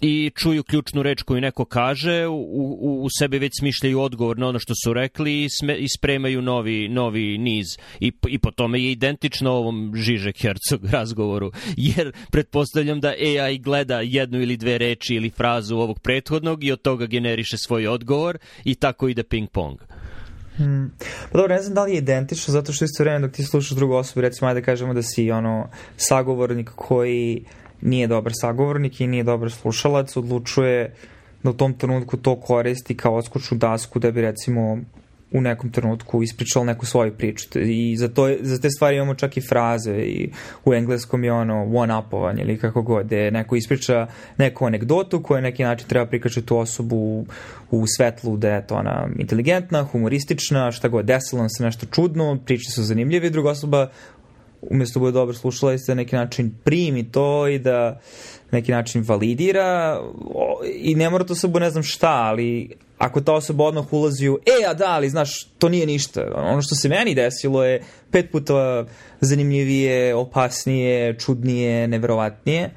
[0.00, 4.48] i čuju ključnu reč koju neko kaže, u, u, u sebi već smišljaju odgovor na
[4.48, 7.66] ono što su rekli i, sme, i spremaju novi, novi niz.
[8.00, 14.00] I, I po tome je identično ovom Žižek Hercog razgovoru, jer pretpostavljam da AI gleda
[14.00, 18.74] jednu ili dve reči ili frazu ovog prethodnog i od toga generiše svoj odgovor i
[18.74, 19.76] tako ide ping-pong.
[20.56, 20.92] Hmm.
[21.32, 23.76] Pa dobro, ne znam da li je identično, zato što isto vreme dok ti slušaš
[23.76, 27.44] drugu osobu, recimo, ajde da kažemo da si ono sagovornik koji
[27.80, 30.94] nije dobar sagovornik i nije dobar slušalac, odlučuje
[31.42, 34.78] da u tom trenutku to koristi kao odskočnu dasku da bi recimo
[35.32, 37.58] u nekom trenutku ispričao neku svoju priču.
[37.58, 40.30] I za, to, za te stvari imamo čak i fraze i
[40.64, 44.06] u engleskom je ono one-upovanje ili kako god, gde neko ispriča
[44.38, 47.26] neku anegdotu koja neki način treba prikačati tu osobu u,
[47.70, 52.38] u svetlu da je to ona inteligentna, humoristična, šta god, desilo nam se nešto čudno,
[52.44, 53.90] priče su zanimljive i druga osoba
[54.70, 58.00] umesto da bude dobro slušala i da neki način primi to i da
[58.50, 60.00] neki način validira
[60.74, 64.28] i ne mora to se bude ne znam šta, ali ako ta osoba odmah ulazi
[64.28, 66.32] u e, a da, ali znaš, to nije ništa.
[66.34, 68.84] Ono što se meni desilo je pet puta
[69.20, 72.70] zanimljivije, opasnije, čudnije, neverovatnije.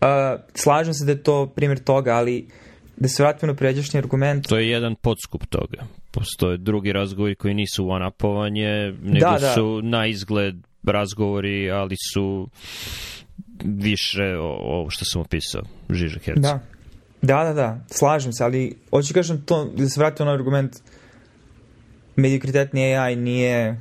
[0.00, 2.48] Uh, slažem se da je to primjer toga, ali
[2.96, 4.48] da se vratimo na pređašnji argument.
[4.48, 5.86] To je jedan podskup toga.
[6.10, 9.54] Postoje drugi razgovori koji nisu one-upovanje, nego da, da.
[9.54, 10.54] su na izgled
[10.92, 12.48] razgovori, ali su
[13.64, 16.40] više ovo što sam opisao, Žiža Herca.
[16.40, 16.60] Da.
[17.22, 20.76] Da, da, da, slažem se, ali hoću kažem to, da se vratim na argument
[22.16, 23.80] mediokritetni AI nije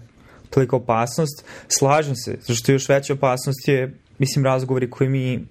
[0.50, 5.46] toliko opasnost, slažem se, zašto još veća opasnost je, mislim, razgovori koji mi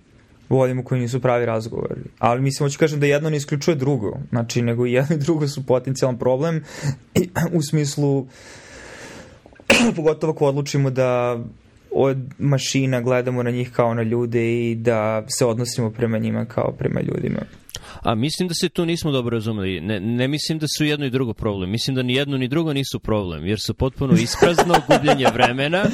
[0.49, 2.01] vodimo koji nisu pravi razgovori.
[2.19, 4.19] Ali mislim, hoću kažem da jedno ne isključuje drugo.
[4.29, 6.65] Znači, nego i jedno i drugo su potencijalan problem
[7.59, 8.27] u smislu
[9.97, 11.39] pogotovo ako odlučimo da
[11.91, 16.73] od mašina gledamo na njih kao na ljude i da se odnosimo prema njima kao
[16.79, 17.41] prema ljudima.
[18.03, 19.81] A mislim da se tu nismo dobro razumeli.
[19.81, 21.71] Ne, ne mislim da su jedno i drugo problem.
[21.71, 25.85] Mislim da ni jedno ni drugo nisu problem, jer su potpuno isprazno gubljenje vremena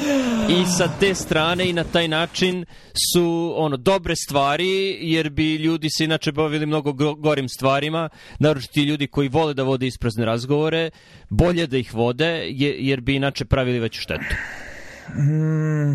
[0.48, 2.64] i sa te strane i na taj način
[3.12, 8.82] su ono dobre stvari, jer bi ljudi se inače bavili mnogo gorim stvarima, naročito ti
[8.82, 10.90] ljudi koji vole da vode isprazne razgovore,
[11.30, 12.46] bolje da ih vode,
[12.78, 14.34] jer bi inače pravili veću štetu.
[15.14, 15.92] Mm,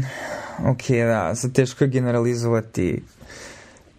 [0.71, 3.01] ok, da, sad teško je generalizovati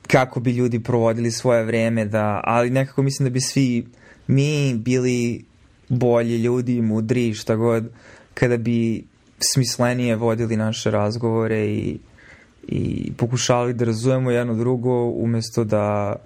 [0.09, 3.87] kako bi ljudi provodili svoje vreme, da, ali nekako mislim da bi svi
[4.27, 5.45] mi bili
[5.89, 7.91] bolji ljudi, mudri, šta god,
[8.35, 9.05] kada bi
[9.53, 11.99] smislenije vodili naše razgovore i,
[12.69, 16.17] i pokušali da razumemo jedno drugo umesto da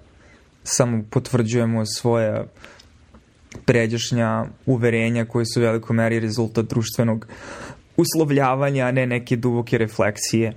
[0.63, 2.45] samo potvrđujemo svoje
[3.65, 7.27] pređašnja uverenja koje su u velikoj meri rezultat društvenog
[7.97, 10.53] uslovljavanja, a ne neke duboke refleksije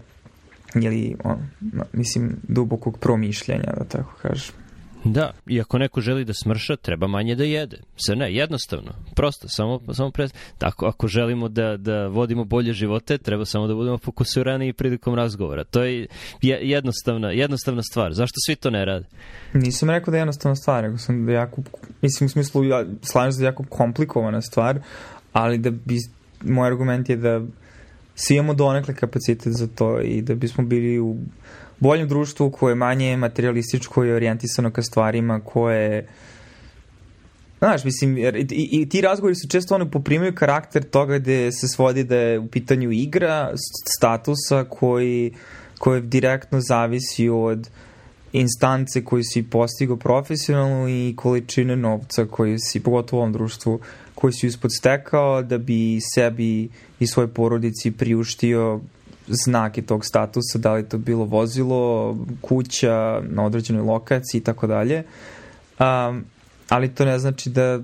[0.83, 1.39] ili, on,
[1.93, 4.55] mislim, dubokog promišljanja, da tako kažem.
[5.05, 7.77] Da, i ako neko želi da smrša, treba manje da jede.
[7.97, 10.29] Sve ne, jednostavno, prosto, samo, samo pre...
[10.59, 15.65] Tako, ako želimo da, da vodimo bolje živote, treba samo da budemo fokusirani prilikom razgovora.
[15.65, 16.07] To je
[16.43, 18.13] jednostavna, jednostavna stvar.
[18.13, 19.07] Zašto svi to ne rade?
[19.55, 21.63] Nisam rekao da je jednostavna stvar, nego sam da jako,
[22.03, 24.81] mislim u smislu, ja slažem se da je jako komplikovana stvar,
[25.33, 25.97] ali da bi,
[26.45, 27.41] moj argument je da
[28.17, 31.17] svi imamo donekle kapacitet za to i da bismo bili u
[31.79, 36.07] boljem društvu koje je manje materialističko i orijentisano ka stvarima koje
[37.59, 42.05] Znaš, mislim, i, i ti razgovori su često ono poprimaju karakter toga gde se svodi
[42.05, 43.53] da je u pitanju igra
[43.97, 45.35] statusa koji,
[45.79, 47.69] koji direktno zavisi od
[48.41, 53.81] instance koju si postigao profesionalno i količine novca koju si, pogotovo u ovom društvu,
[54.15, 56.69] koji si ispod stekao da bi sebi
[57.01, 58.81] i svoj porodici priuštio
[59.29, 65.03] znake tog statusa, da li to bilo vozilo, kuća na određenoj lokaciji i tako dalje.
[65.79, 66.25] Um,
[66.69, 67.81] ali to ne znači da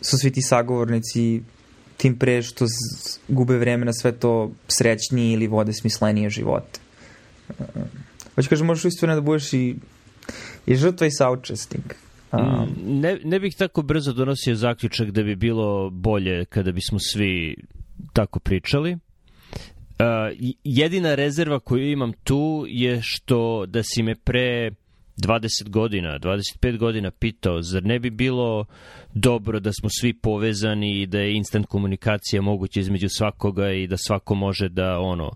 [0.00, 1.42] su svi ti sagovornici
[1.96, 2.66] tim pre što
[3.28, 6.80] gube vreme na sve to srećniji ili vode smislenije živote.
[8.34, 9.76] Hoće kažem, možeš istveno da budeš i,
[10.66, 11.96] i žrtva i saučesnik.
[12.32, 17.56] Um, ne, ne bih tako brzo donosio zaključak da bi bilo bolje kada bismo svi
[18.12, 18.92] tako pričali.
[18.92, 18.98] Uh,
[20.64, 24.70] jedina rezerva koju imam tu je što da si me pre
[25.16, 28.64] 20 godina, 25 godina pitao, zar ne bi bilo
[29.14, 33.96] dobro da smo svi povezani i da je instant komunikacija moguća između svakoga i da
[33.96, 35.30] svako može da ono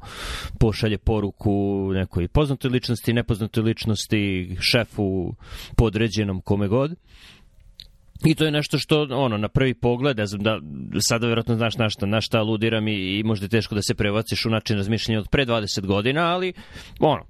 [0.61, 5.35] pošalje poruku nekoj poznatoj ličnosti, nepoznatoj ličnosti, šefu,
[5.77, 6.95] podređenom, kome god.
[8.25, 10.61] I to je nešto što, ono, na prvi pogled, ne znam da
[11.09, 13.95] sada verovatno znaš na šta, na šta aludiram i, i možda je teško da se
[13.95, 16.53] prevaciš u način razmišljanja od pre 20 godina, ali,
[17.01, 17.25] ono,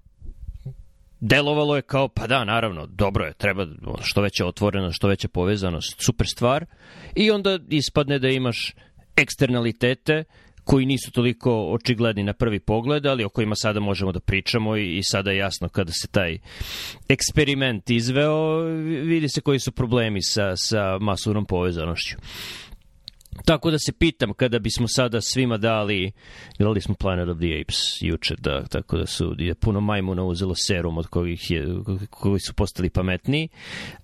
[1.21, 3.67] delovalo je kao, pa da, naravno, dobro je, treba
[4.03, 6.67] što veća otvorenost, što veća povezanost, super stvar.
[7.15, 8.75] I onda ispadne da imaš
[9.17, 10.25] eksternalitete
[10.65, 14.99] koji nisu toliko očigledni na prvi pogled, ali o kojima sada možemo da pričamo i,
[14.99, 16.39] i sada je jasno kada se taj
[17.09, 22.17] eksperiment izveo, vidi se koji su problemi sa, sa masovnom povezanošću.
[23.45, 26.13] Tako da se pitam, kada bismo sada svima dali,
[26.59, 30.55] gledali smo Planet of the Apes juče, da, tako da su je puno majmuna uzelo
[30.55, 31.67] serum od kojih je,
[32.11, 33.49] koji su postali pametniji,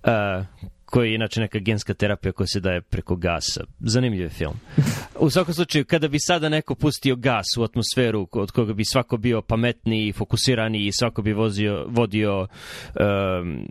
[0.03, 0.45] uh,
[0.93, 3.63] koji je inače neka genska terapija koja se daje preko gasa.
[3.79, 4.53] Zanimljiv je film.
[5.19, 9.17] U svakom slučaju, kada bi sada neko pustio gas u atmosferu od koga bi svako
[9.17, 13.67] bio pametniji, fokusirani i svako bi vozio, vodio um,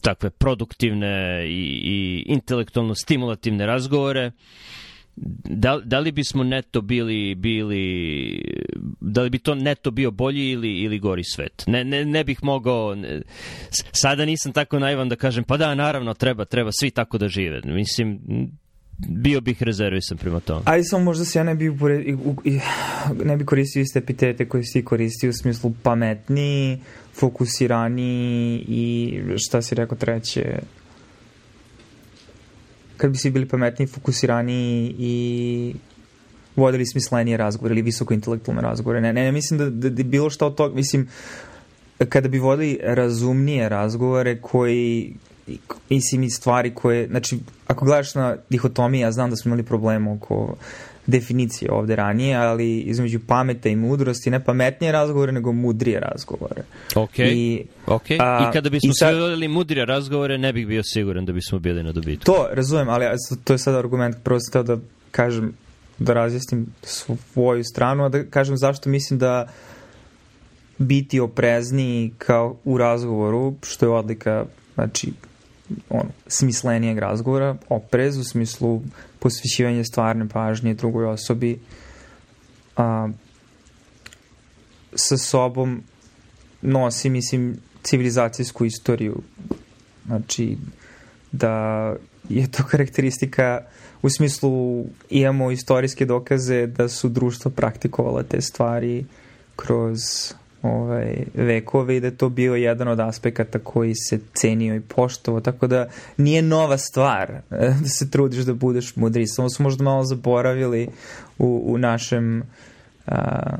[0.00, 4.32] takve produktivne i, i intelektualno stimulativne razgovore,
[5.44, 8.40] da, da li bismo neto bili bili
[9.00, 12.38] da li bi to neto bio bolji ili ili gori svet ne ne ne bih
[12.42, 13.22] mogao ne,
[13.92, 17.60] sada nisam tako naivan da kažem pa da naravno treba treba svi tako da žive
[17.64, 18.20] mislim
[18.98, 20.62] bio bih rezervisan prema tome.
[20.64, 21.72] Ajde samo možda se ja ne bi,
[23.24, 26.78] ne bi koristio iste epitete koje si koristio u smislu pametniji,
[27.14, 30.58] fokusirani i šta si rekao treće,
[32.96, 35.74] kad bi svi bili pametniji, fokusirani i
[36.56, 39.00] vodili smislenije razgovore ili visoko intelektualne razgovore.
[39.00, 41.08] Ne, ne, ne mislim da, da, da bilo šta od toga, mislim,
[42.08, 45.14] kada bi vodili razumnije razgovore koji
[45.90, 50.08] mislim i stvari koje, znači, ako gledaš na dihotomiju, ja znam da smo imali problem
[50.08, 50.56] oko
[51.06, 56.62] definicije ovde ranije, ali između pameta i mudrosti, ne pametnije razgovore, nego mudrije razgovore.
[56.94, 58.16] Ok, I, okay.
[58.20, 61.82] A, I kada bismo sad, vodili mudrije razgovore, ne bih bio siguran da bismo bili
[61.82, 62.24] na dobitku.
[62.24, 63.04] To, razumem, ali
[63.44, 64.76] to je sad argument, prvo sam da
[65.10, 65.52] kažem,
[65.98, 69.48] da razjasnim svoju stranu, a da kažem zašto mislim da
[70.78, 75.12] biti oprezniji kao u razgovoru, što je odlika, znači,
[75.90, 78.82] ono, smislenijeg razgovora, oprez u smislu
[79.18, 81.58] posvećivanje stvarne pažnje drugoj osobi
[82.76, 83.08] a,
[84.94, 85.82] sa sobom
[86.62, 89.22] nosi, mislim, civilizacijsku istoriju.
[90.06, 90.56] Znači,
[91.32, 91.94] da
[92.28, 93.60] je to karakteristika
[94.02, 99.04] u smislu imamo istorijske dokaze da su društva praktikovala te stvari
[99.56, 99.98] kroz
[100.62, 105.40] ovaj, vekove i da je to bio jedan od aspekata koji se cenio i poštovao,
[105.40, 110.04] tako da nije nova stvar da se trudiš da budeš mudri, samo su možda malo
[110.04, 110.88] zaboravili
[111.38, 112.42] u, u našem
[113.06, 113.56] a,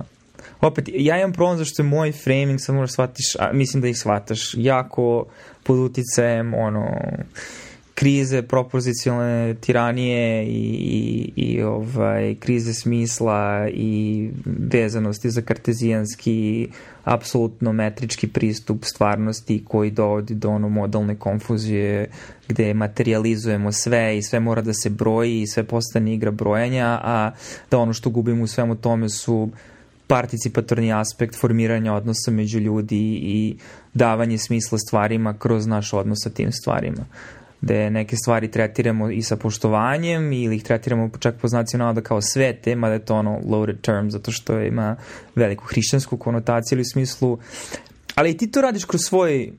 [0.61, 3.99] opet, ja imam problem zašto je moj framing, samo možda shvatiš, a, mislim da ih
[3.99, 5.27] shvataš, jako
[5.63, 6.87] pod uticajem, ono,
[7.97, 16.69] krize propozicionalne tiranije i, i, i ovaj, krize smisla i vezanosti za kartezijanski
[17.05, 22.11] apsolutno metrički pristup stvarnosti koji dovodi do ono modalne konfuzije
[22.49, 27.31] gde materializujemo sve i sve mora da se broji i sve postane igra brojanja, a
[27.71, 29.51] da ono što gubimo u svemu tome su
[30.07, 33.57] participatorni aspekt formiranja odnosa među ljudi i
[33.95, 37.05] davanje smisla stvarima kroz naš odnos sa tim stvarima.
[37.61, 42.21] Gde neke stvari tretiramo i sa poštovanjem ili ih tretiramo čak po znaciju navoda kao
[42.21, 44.97] svete, mada je to ono loaded term zato što ima
[45.35, 47.39] veliku hrišćansku konotaciju ili u smislu
[48.15, 49.53] ali i ti to radiš kroz svoj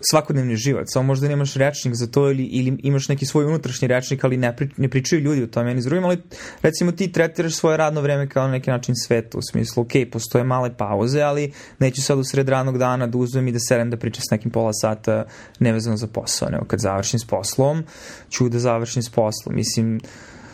[0.00, 4.24] svakodnevni život, samo možda nemaš rečnik za to ili, ili imaš neki svoj unutrašnji rečnik,
[4.24, 6.22] ali ne, pri, ne pričaju ljudi o tome, ni s drugim, ali
[6.62, 10.44] recimo ti tretiraš svoje radno vreme kao na neki način svetu, u smislu, ok, postoje
[10.44, 13.96] male pauze, ali neću sad u sred radnog dana da uzmem i da sedem da
[13.96, 15.24] pričam s nekim pola sata
[15.58, 17.84] nevezano za posao, nego kad završim s poslom,
[18.30, 20.00] ću da završim s poslom, mislim,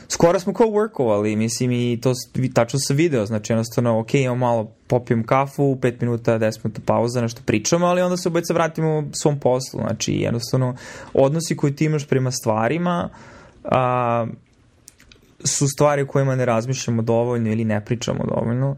[0.09, 2.13] skoro smo kao workovali, mislim, i to
[2.55, 7.21] tačno se video, znači jednostavno, ok, imamo malo, popijem kafu, 5 minuta, 10 minuta pauza,
[7.21, 10.77] nešto pričamo, ali onda se obojica vratimo svom poslu, znači jednostavno,
[11.15, 13.09] odnosi koji ti imaš prema stvarima,
[13.65, 14.27] a,
[15.45, 18.77] su stvari o kojima ne razmišljamo dovoljno ili ne pričamo dovoljno,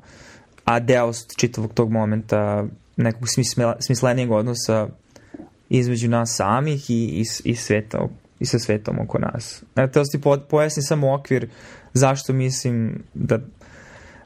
[0.65, 2.65] a deo čitavog tog momenta
[2.97, 3.29] nekog
[3.81, 4.89] smislenijeg odnosa
[5.69, 8.09] između nas samih i, i, i sveta
[8.41, 9.65] i sa svetom oko nas.
[9.77, 11.49] Eto, da ti po, pojasni samo okvir
[11.93, 13.39] zašto mislim da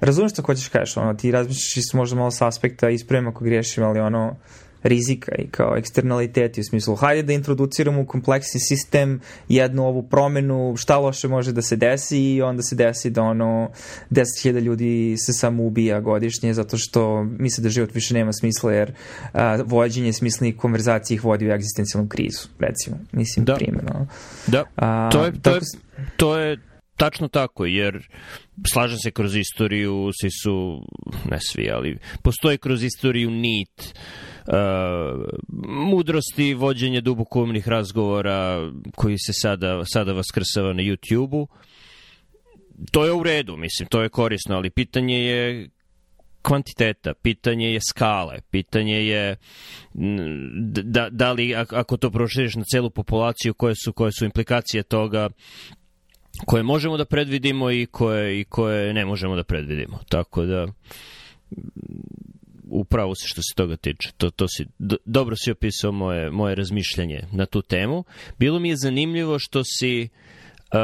[0.00, 4.00] razumeš što hoćeš kažeš, ono, ti razmišljaš možda malo s aspekta, ispravim ako griješim, ali
[4.00, 4.36] ono,
[4.82, 10.74] rizika i kao eksternaliteti u smislu hajde da introduciramo u kompleksni sistem jednu ovu promenu,
[10.76, 13.70] šta loše može da se desi i onda se desi da ono
[14.10, 18.92] 10.000 ljudi se samo ubija godišnje zato što misle da život više nema smisla jer
[19.32, 22.96] a, vođenje smislenih konverzacija ih vodi u egzistencijalnu krizu, recimo.
[23.12, 23.54] Mislim, da.
[23.54, 24.06] primjerno.
[24.46, 25.60] Da, a, to je, to je,
[26.16, 26.58] to je
[26.98, 28.08] Tačno tako, jer
[28.72, 30.82] slažem se kroz istoriju, svi su,
[31.30, 34.37] ne svi, ali postoji kroz istoriju nit uh,
[35.68, 41.48] mudrosti, vođenje dubokumnih razgovora koji se sada, sada vaskrsava na YouTube-u.
[42.92, 45.68] To je u redu, mislim, to je korisno, ali pitanje je
[46.42, 49.36] kvantiteta, pitanje je skale, pitanje je
[50.84, 55.28] da, da li ako to proširiš na celu populaciju, koje su, koje su implikacije toga
[56.46, 59.98] koje možemo da predvidimo i koje, i koje ne možemo da predvidimo.
[60.08, 60.66] Tako da
[62.88, 64.10] upravo se što se toga tiče.
[64.16, 68.04] To, to si, do, dobro si opisao moje, moje razmišljanje na tu temu.
[68.38, 70.08] Bilo mi je zanimljivo što si
[70.72, 70.78] uh,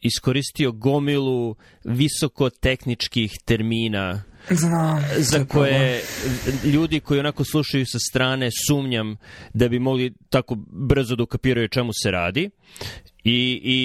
[0.00, 6.02] iskoristio gomilu visokotehničkih termina Znam, za koje
[6.64, 9.16] ljudi koji onako slušaju sa strane sumnjam
[9.54, 12.50] da bi mogli tako brzo da ukapiraju čemu se radi
[13.24, 13.78] I, I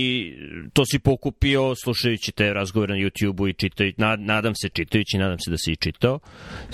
[0.73, 5.39] to si pokupio slušajući te razgovore na YouTube-u i čitajući, nad, nadam se čitajući, nadam
[5.39, 6.19] se da si i čitao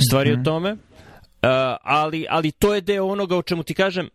[0.08, 0.42] stvari mm -hmm.
[0.42, 0.72] o tome.
[0.72, 0.80] Uh,
[1.82, 4.10] ali, ali to je deo onoga o čemu ti kažem,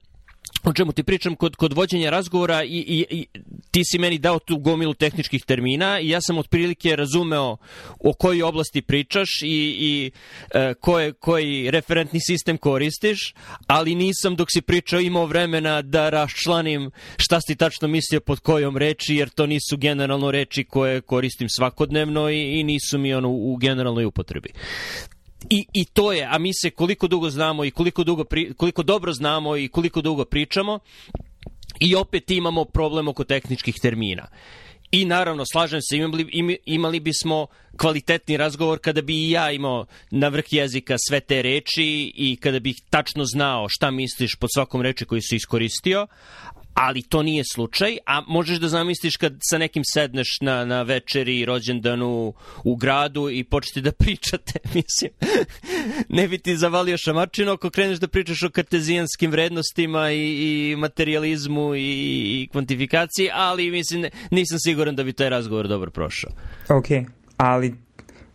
[0.64, 3.26] o čemu ti pričam kod, kod vođenja razgovora i, i, i
[3.70, 7.56] ti si meni dao tu gomilu tehničkih termina i ja sam otprilike razumeo
[8.00, 10.10] o kojoj oblasti pričaš i, i
[10.54, 13.34] e, koje, koji referentni sistem koristiš,
[13.66, 18.76] ali nisam dok si pričao imao vremena da raščlanim šta si tačno mislio pod kojom
[18.76, 23.56] reči, jer to nisu generalno reči koje koristim svakodnevno i, i nisu mi ono u
[23.56, 24.48] generalnoj upotrebi.
[25.50, 28.82] I, I to je, a mi se koliko dugo znamo i koliko, dugo pri, koliko
[28.82, 30.78] dobro znamo i koliko dugo pričamo
[31.80, 34.28] i opet imamo problem oko tehničkih termina.
[34.90, 40.28] I naravno, slažem se, imali, imali bismo kvalitetni razgovor kada bi i ja imao na
[40.28, 45.04] vrh jezika sve te reči i kada bih tačno znao šta misliš pod svakom reči
[45.04, 46.06] koju si iskoristio,
[46.74, 51.44] ali to nije slučaj, a možeš da zamisliš kad sa nekim sedneš na, na večeri
[51.44, 52.32] rođendanu
[52.64, 55.10] u gradu i početi da pričate, mislim,
[56.08, 61.74] ne bi ti zavalio šamačino ako kreneš da pričaš o kartezijanskim vrednostima i, i materializmu
[61.74, 66.30] i, i kvantifikaciji, ali mislim, nisam siguran da bi taj razgovor dobro prošao.
[66.68, 66.86] Ok,
[67.36, 67.87] ali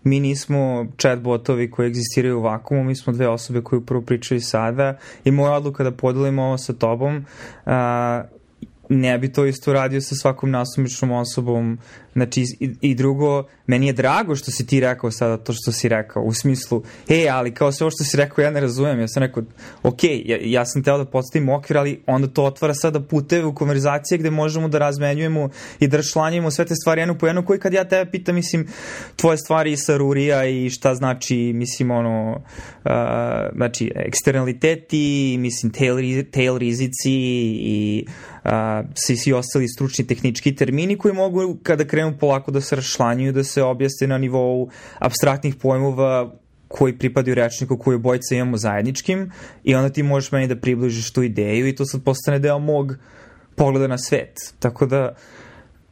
[0.04, 4.98] mi nismo chatbotovi koji egzistiraju u vakumu, mi smo dve osobe koje upravo pričaju sada
[5.24, 7.26] i moja odluka da podelimo ovo sa tobom
[7.66, 7.72] uh,
[8.90, 11.78] ne bi to isto radio sa svakom nasumičnom osobom
[12.14, 15.90] Znači, i, i drugo, meni je drago što si ti rekao sada to što si
[15.90, 19.08] rekao, u smislu, e, ali kao sve ovo što si rekao ja ne razumem, ja
[19.08, 19.44] sam rekao,
[19.84, 23.56] ok, ja, ja sam teo da postavim okvir, ali onda to otvara sada puteve u
[23.56, 25.50] konverzacije gde možemo da razmenjujemo
[25.80, 28.68] i da rašlanjujemo sve te stvari jednu po jednu, koji kad ja tebe pitam, mislim,
[29.16, 32.92] tvoje stvari sa Rurija i šta znači, mislim, ono, uh,
[33.56, 38.06] znači, eksternaliteti, mislim, tail, tail rizici i
[38.46, 38.52] uh,
[38.96, 43.32] svi, svi ostali stručni tehnički termini koji mogu, kada krenu krenu polako da se rašlanjuju,
[43.32, 46.32] da se objasne na nivou abstraktnih pojmova
[46.68, 49.32] koji pripadaju rečniku koji obojica imamo zajedničkim
[49.64, 52.96] i onda ti možeš meni da približiš tu ideju i to sad postane deo mog
[53.56, 54.54] pogleda na svet.
[54.60, 55.16] Tako da,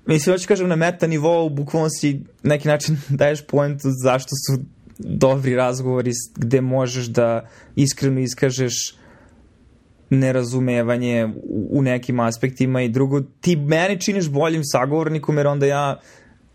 [0.05, 4.63] mislim, hoću kažem na meta nivou, bukvalno si neki način daješ pojentu zašto su
[4.97, 8.95] dobri razgovori gde možeš da iskreno iskažeš
[10.11, 11.29] nerazumevanje
[11.69, 15.99] u, nekim aspektima i drugo, ti meni činiš boljim sagovornikom jer onda ja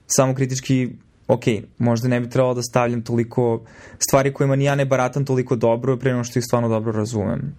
[0.07, 0.89] samo kritički
[1.29, 1.43] ok,
[1.79, 3.65] možda ne bi trebalo da stavljam toliko
[3.99, 7.57] stvari kojima ni ja ne baratam toliko dobro pre nego što ih stvarno dobro razumem.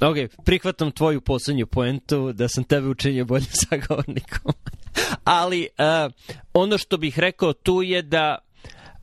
[0.00, 4.52] Ok, prihvatam tvoju poslednju poentu da sam tebe učinio boljim sagovornikom.
[5.24, 6.12] Ali uh,
[6.54, 8.38] ono što bih rekao tu je da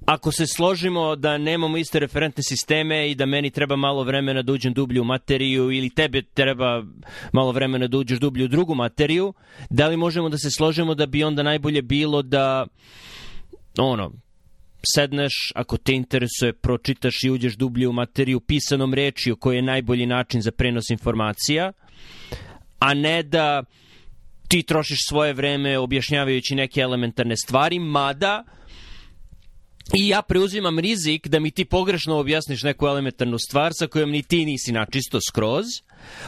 [0.06, 4.54] ako se složimo da nemamo iste referentne sisteme i da meni treba malo vremena da
[4.54, 6.84] uđem dublje u materiju ili tebe treba
[7.32, 9.34] malo vremena da uđeš dublje u drugu materiju,
[9.70, 12.68] da li možemo da se složimo da bi onda najbolje bilo da
[13.78, 14.12] ono,
[14.96, 20.06] sedneš, ako te interesuje, pročitaš i uđeš dublje u materiju pisanom rečiju koji je najbolji
[20.06, 21.72] način za prenos informacija,
[22.80, 23.64] a ne da
[24.48, 28.44] ti trošiš svoje vreme objašnjavajući neke elementarne stvari, mada
[29.94, 34.24] i ja preuzimam rizik da mi ti pogrešno objasniš neku elementarnu stvar sa kojom ni
[34.24, 35.66] ti nisi načisto skroz,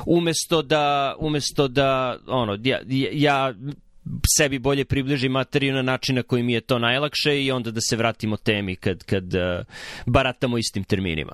[0.05, 2.79] umesto da, umesto da ono, ja,
[3.11, 3.53] ja
[4.37, 7.81] sebi bolje približi materiju na način na koji mi je to najlakše i onda da
[7.81, 9.41] se vratimo temi kad, kad uh,
[10.05, 11.33] baratamo istim terminima.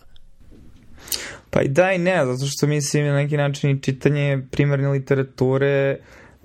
[1.50, 5.98] Pa i da i ne, zato što mislim na neki način čitanje primarne literature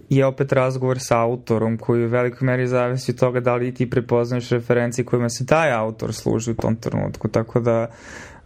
[0.08, 3.90] je opet razgovor sa autorom koji u velikoj meri zavisi od toga da li ti
[3.90, 7.28] prepoznaješ referencije kojima se taj autor služi u tom trenutku.
[7.28, 7.90] Tako da,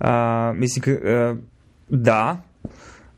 [0.01, 1.37] a, mislim, a,
[1.89, 2.43] da,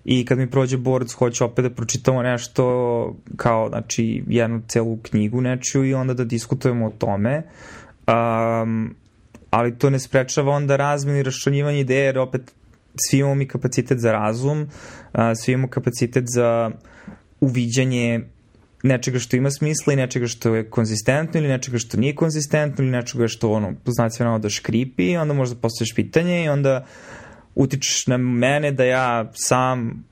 [0.05, 2.65] i kad mi prođe borac hoću opet da pročitamo nešto
[3.37, 7.43] kao, znači, jednu celu knjigu nečiju i onda da diskutujemo o tome.
[8.07, 8.95] Um,
[9.51, 12.55] ali to ne sprečava onda razmenu i raščanjivanje ideje, jer opet
[12.97, 16.71] svi imamo mi kapacitet za razum, uh, svi imamo kapacitet za
[17.41, 18.21] uviđanje
[18.83, 22.93] nečega što ima smisla i nečega što je konzistentno ili nečega što nije konzistentno ili
[22.93, 26.87] nečega što ono, znači ono da škripi i onda možda postojiš pitanje i onda
[27.55, 30.05] utičeš na mene da ja sam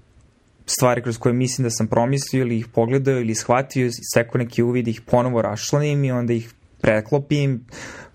[0.66, 4.88] stvari kroz koje mislim da sam promislio ili ih pogledao ili shvatio, stekao neki uvid,
[4.88, 7.64] ih ponovo rašlanim i onda ih preklopim,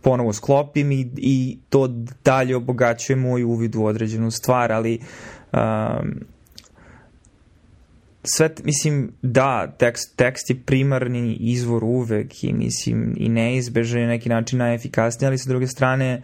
[0.01, 1.87] ponovo sklopim i, i to
[2.23, 4.99] dalje obogaćuje moj uvid u određenu stvar, ali
[5.53, 6.25] um,
[8.25, 14.29] sve, mislim, da, tekst, tekst je primarni izvor uvek i, mislim, i neizbežan je neki
[14.29, 16.21] način najefikasniji, ali sa druge strane,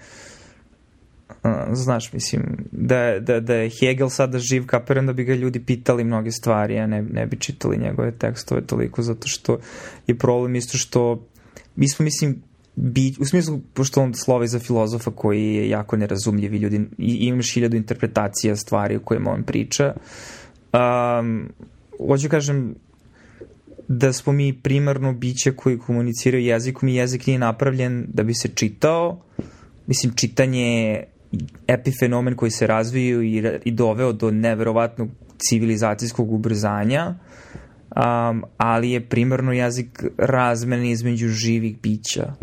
[1.72, 6.04] znaš, mislim, da, da, da je Hegel sada živ, kapiram da bi ga ljudi pitali
[6.04, 9.58] mnoge stvari, a ne, ne bi čitali njegove tekstove toliko, zato što
[10.08, 11.28] je problem isto što
[11.76, 12.42] mi smo, mislim,
[12.76, 17.54] bi, u smislu, pošto on slova za filozofa koji je jako nerazumljiv i ljudi, imaš
[17.54, 19.94] hiljadu interpretacija stvari o kojima on priča,
[20.74, 21.50] um,
[22.08, 22.76] hoću kažem
[23.88, 28.48] da smo mi primarno biće koji komuniciraju jezikom i jezik nije napravljen da bi se
[28.48, 29.22] čitao.
[29.88, 31.08] Mislim, čitanje je
[31.68, 37.16] epifenomen koji se razviju i, i doveo do neverovatnog civilizacijskog ubrzanja,
[37.96, 42.34] um, ali je primarno jezik razmeni između živih bića.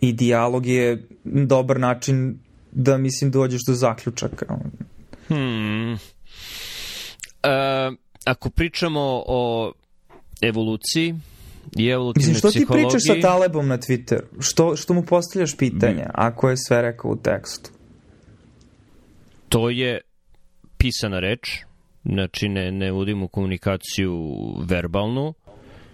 [0.00, 2.38] I dijalog je dobar način
[2.72, 4.58] da, mislim, dođeš do zaključaka.
[5.28, 5.98] Hmm.
[7.44, 9.72] Uh, ako pričamo o
[10.40, 11.14] evoluciji
[11.76, 14.24] i evolutivnoj Mislim, što ti pričaš sa Talebom na Twitteru?
[14.40, 16.12] Što, što mu postavljaš pitanja, mm.
[16.14, 17.70] ako je sve rekao u tekstu?
[19.48, 20.00] To je
[20.76, 21.64] pisana reč,
[22.04, 24.14] znači ne, ne vodimo komunikaciju
[24.68, 25.34] verbalnu.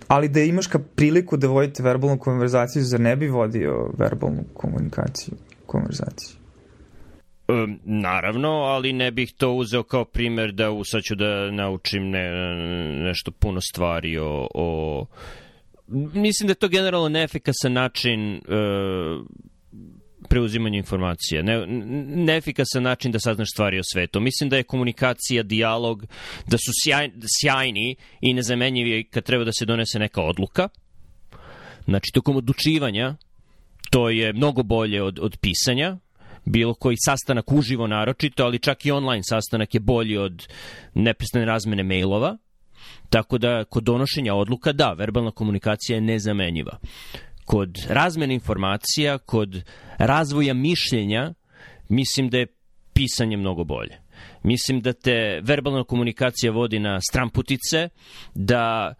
[0.08, 5.34] Ali da imaš ka priliku da vodite verbalnu konverzaciju, zar ne bi vodio verbalnu komunikaciju,
[5.66, 6.36] konverzaciju?
[7.48, 12.10] Um, naravno, ali ne bih to uzeo kao primer da u, sad ću da naučim
[12.10, 12.30] ne,
[13.02, 15.06] nešto puno stvari o, o...
[16.14, 19.26] Mislim da je to generalno neefikasan način uh,
[20.28, 21.42] preuzimanja informacija.
[21.42, 21.66] Ne,
[22.06, 24.20] neefikasan način da saznaš stvari o svetu.
[24.20, 26.06] Mislim da je komunikacija, dijalog,
[26.46, 30.68] da su sjaj, sjajni i nezamenjivi kad treba da se donese neka odluka.
[31.84, 33.16] Znači, tokom odlučivanja
[33.90, 35.96] to je mnogo bolje od, od pisanja,
[36.46, 40.48] bilo koji sastanak uživo naročito, ali čak i online sastanak je bolji od
[40.94, 42.36] neprestane razmene mailova.
[43.10, 46.78] Tako da kod donošenja odluka, da, verbalna komunikacija je nezamenjiva.
[47.44, 49.62] Kod razmene informacija, kod
[49.98, 51.34] razvoja mišljenja,
[51.88, 52.46] mislim da je
[52.92, 53.98] pisanje mnogo bolje.
[54.42, 57.88] Mislim da te verbalna komunikacija vodi na stramputice,
[58.34, 58.94] da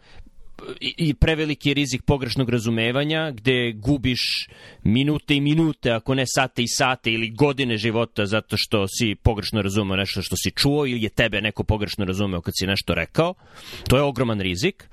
[0.81, 4.49] i preveliki rizik pogrešnog razumevanja gde gubiš
[4.83, 9.63] minute i minute, ako ne sate i sate ili godine života zato što si pogrešno
[9.63, 13.35] razumeo nešto što si čuo ili je tebe neko pogrešno razumeo kad si nešto rekao.
[13.89, 14.89] To je ogroman rizik.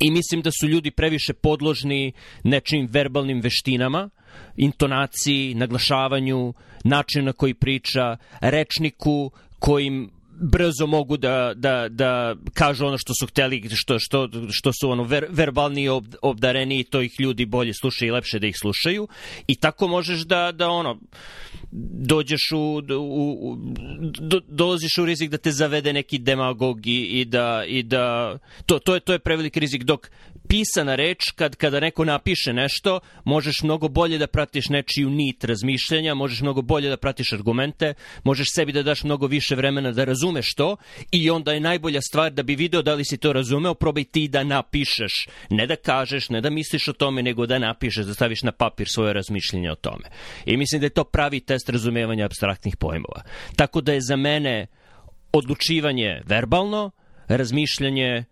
[0.00, 2.12] I mislim da su ljudi previše podložni
[2.44, 4.10] nečim verbalnim veštinama,
[4.56, 10.10] intonaciji, naglašavanju, načinu na koji priča, rečniku kojim
[10.40, 15.02] brzo mogu da, da, da kažu ono što su hteli, što, što, što su ono
[15.02, 19.08] ver, verbalni ob, obdareni i to ih ljudi bolje slušaju i lepše da ih slušaju.
[19.46, 21.00] I tako možeš da, da ono
[21.92, 23.56] dođeš u, u, u
[24.20, 28.78] do, dolaziš u rizik da te zavede neki demagog i, i da, i da to,
[28.78, 30.10] to, je, to je preveliki rizik dok
[30.48, 36.14] pisana reč, kad, kada neko napiše nešto, možeš mnogo bolje da pratiš nečiju nit razmišljanja,
[36.14, 37.94] možeš mnogo bolje da pratiš argumente,
[38.24, 40.76] možeš sebi da daš mnogo više vremena da razumeš to
[41.12, 44.28] i onda je najbolja stvar da bi video da li si to razumeo, probaj ti
[44.28, 45.28] da napišeš.
[45.50, 48.86] Ne da kažeš, ne da misliš o tome, nego da napišeš, da staviš na papir
[48.88, 50.10] svoje razmišljenje o tome.
[50.46, 53.22] I mislim da je to pravi test razumevanja abstraktnih pojmova.
[53.56, 54.66] Tako da je za mene
[55.32, 56.90] odlučivanje verbalno,
[57.28, 58.24] razmišljanje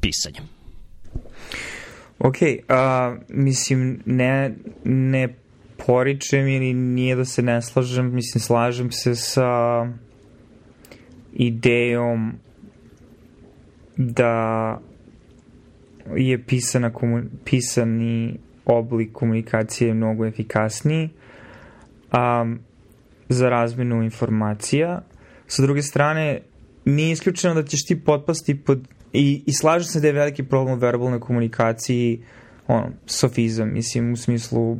[0.00, 0.59] pisanjem.
[2.20, 2.36] Ok,
[2.68, 4.54] a, mislim, ne,
[4.84, 5.28] ne
[5.86, 9.86] poričem ili nije da se ne slažem, mislim, slažem se sa
[11.32, 12.32] idejom
[13.96, 14.78] da
[16.16, 21.08] je pisana komu, pisani oblik komunikacije mnogo efikasniji
[22.10, 22.54] a,
[23.28, 25.02] za razmenu informacija.
[25.46, 26.40] Sa druge strane,
[26.84, 30.74] nije isključeno da ćeš ti potpasti pod I, i slažem se da je veliki problem
[30.74, 32.22] u verbalnoj komunikaciji
[32.66, 34.76] ono, sofizam, mislim, u smislu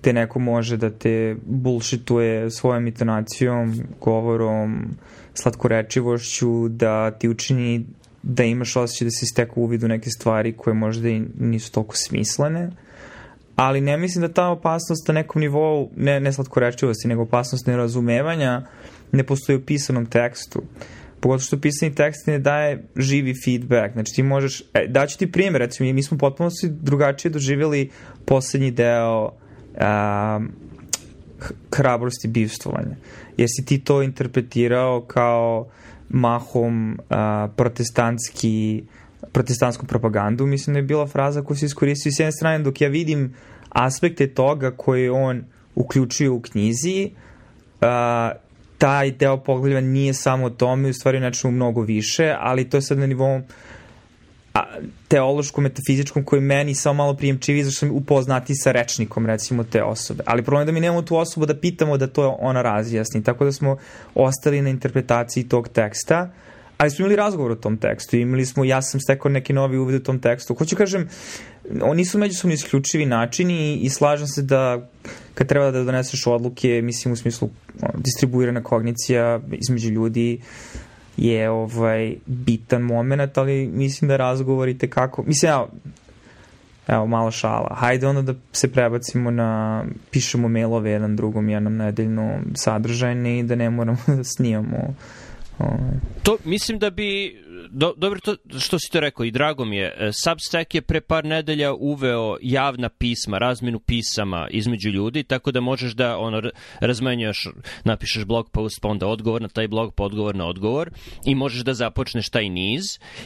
[0.00, 4.88] te neko može da te bullshituje svojom intonacijom, govorom,
[5.34, 7.86] slatkorečivošću, da ti učini
[8.22, 11.96] da imaš osjećaj da se steku uvid u neke stvari koje možda i nisu toliko
[11.96, 12.70] smislene.
[13.56, 18.62] Ali ne mislim da ta opasnost na nekom nivou, ne, ne slatkorečivosti, nego opasnost nerazumevanja
[19.12, 20.58] ne postoji u pisanom tekstu.
[20.58, 23.92] Uh, pogotovo što pisani tekst ne daje živi feedback.
[23.92, 27.90] Znači ti možeš, e, daću ti primjer, recimo mi smo potpuno drugačije doživjeli
[28.24, 30.52] poslednji deo um,
[31.72, 32.96] hrabrosti bivstvovanja.
[33.36, 35.68] Jesi ti to interpretirao kao
[36.08, 37.16] mahom uh,
[37.56, 38.84] protestantski
[39.32, 42.88] protestantsku propagandu, mislim da je bila fraza koju se iskoristio s jedne strane dok ja
[42.88, 43.34] vidim
[43.68, 45.44] aspekte toga koje on
[45.74, 47.10] uključuje u knjizi,
[47.80, 47.86] uh,
[48.80, 52.82] taj deo pogleda nije samo o tome, u stvari nečemu mnogo više, ali to je
[52.82, 53.40] sad na nivou
[55.08, 60.24] teološkom, metafizičkom koji meni samo malo prijemčivi zašto sam upoznati sa rečnikom recimo te osobe.
[60.26, 63.44] Ali problem je da mi nemamo tu osobu da pitamo da to ona razjasni, tako
[63.44, 63.76] da smo
[64.14, 66.30] ostali na interpretaciji tog teksta,
[66.78, 70.00] ali smo imali razgovor o tom tekstu, imali smo, ja sam stekao neki novi uvid
[70.00, 70.54] u tom tekstu.
[70.54, 71.08] Hoću kažem,
[71.82, 74.88] oni su međusobno isključivi načini i slažem se da
[75.40, 77.48] kad treba da doneseš odluke, mislim u smislu
[77.94, 80.40] distribuirana kognicija između ljudi
[81.16, 85.68] je ovaj bitan moment, ali mislim da razgovorite kako, mislim evo,
[86.88, 92.32] evo malo šala, hajde onda da se prebacimo na, pišemo mailove jedan drugom jednom nedeljno
[92.54, 94.94] sadržajne i da ne moramo da snijamo Ovaj.
[96.22, 97.40] To mislim da bi
[97.70, 99.94] do, dobro to što si to rekao i drago mi je.
[99.98, 105.60] E, Substack je pre par nedelja uveo javna pisma, razmenu pisama između ljudi, tako da
[105.60, 106.50] možeš da ono
[106.80, 107.48] razmenjuješ,
[107.84, 110.90] napišeš blog post, pa onda odgovor na taj blog, pa odgovor na odgovor
[111.26, 112.82] i možeš da započneš taj niz.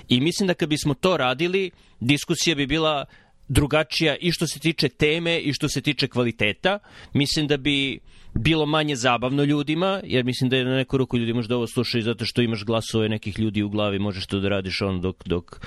[0.08, 1.70] I mislim da kad bismo to radili,
[2.00, 3.04] diskusija bi bila
[3.48, 6.78] drugačija i što se tiče teme i što se tiče kvaliteta.
[7.12, 8.00] Mislim da bi
[8.34, 12.02] bilo manje zabavno ljudima, jer mislim da je na neku ruku ljudi možda ovo slušaju
[12.02, 15.60] zato što imaš glasove nekih ljudi u glavi, možeš to da radiš on dok, dok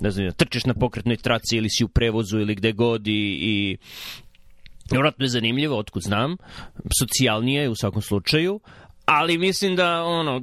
[0.00, 3.76] ne znam, trčeš na pokretnoj traci ili si u prevozu ili gde god i, i
[4.90, 6.36] Vratno je zanimljivo, otkud znam,
[6.98, 8.60] socijalnije u svakom slučaju,
[9.18, 10.42] ali mislim da ono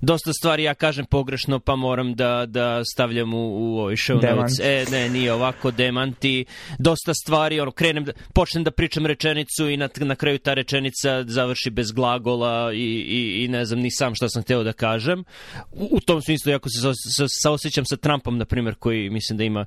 [0.00, 4.58] dosta stvari ja kažem pogrešno pa moram da, da stavljam u, u ovaj show notes.
[4.60, 6.44] E ne nije ovako demanti
[6.78, 11.24] dosta stvari ono krenem da počnem da pričam rečenicu i na, na kraju ta rečenica
[11.26, 15.24] završi bez glagola i, i, i ne znam ni sam šta sam hteo da kažem.
[15.72, 19.66] U, u tom smislu jako se saosećam sa Trumpom na primjer koji mislim da ima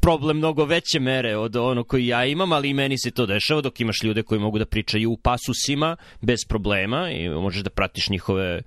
[0.00, 3.60] problem mnogo veće mere od ono koji ja imam, ali i meni se to dešava
[3.60, 8.08] dok imaš ljude koji mogu da pričaju u pasusima bez problema i možeš da pratiš
[8.10, 8.62] njihove,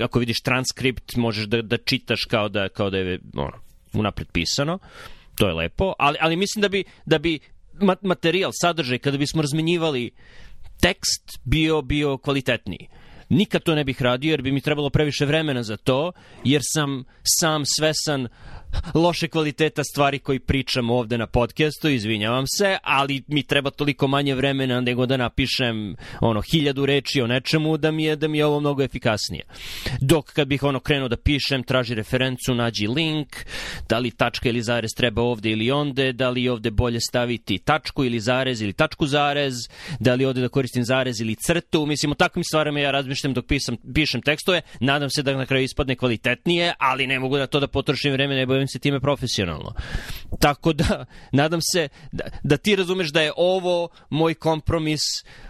[0.00, 3.58] ako vidiš transkript možeš da, da čitaš kao da, kao da je ono,
[3.92, 4.78] unapred pisano,
[5.34, 7.38] to je lepo, ali, ali mislim da bi, da bi
[8.02, 10.10] materijal, sadržaj, kada bismo razmenjivali
[10.80, 12.88] tekst bio, bio kvalitetniji.
[13.28, 16.12] Nikad to ne bih radio jer bi mi trebalo previše vremena za to,
[16.44, 18.28] jer sam sam svesan
[18.94, 24.34] loše kvaliteta stvari koji pričam ovde na podcastu, izvinjavam se, ali mi treba toliko manje
[24.34, 28.46] vremena nego da napišem ono hiljadu reči o nečemu da mi je da mi je
[28.46, 29.44] ovo mnogo efikasnije.
[30.00, 33.28] Dok kad bih ono krenuo da pišem, traži referencu, nađi link,
[33.88, 38.04] da li tačka ili zarez treba ovde ili onde, da li ovde bolje staviti tačku
[38.04, 39.54] ili zarez ili tačku zarez,
[40.00, 43.46] da li ovde da koristim zarez ili crtu, mislim o takvim stvarima ja razmišljam dok
[43.46, 47.60] pisam, pišem tekstove, nadam se da na kraju ispadne kvalitetnije, ali ne mogu da to
[47.60, 49.74] da potrošim vreme, ne se time profesionalno.
[50.40, 55.00] Tako da, nadam se da, da ti razumeš da je ovo moj kompromis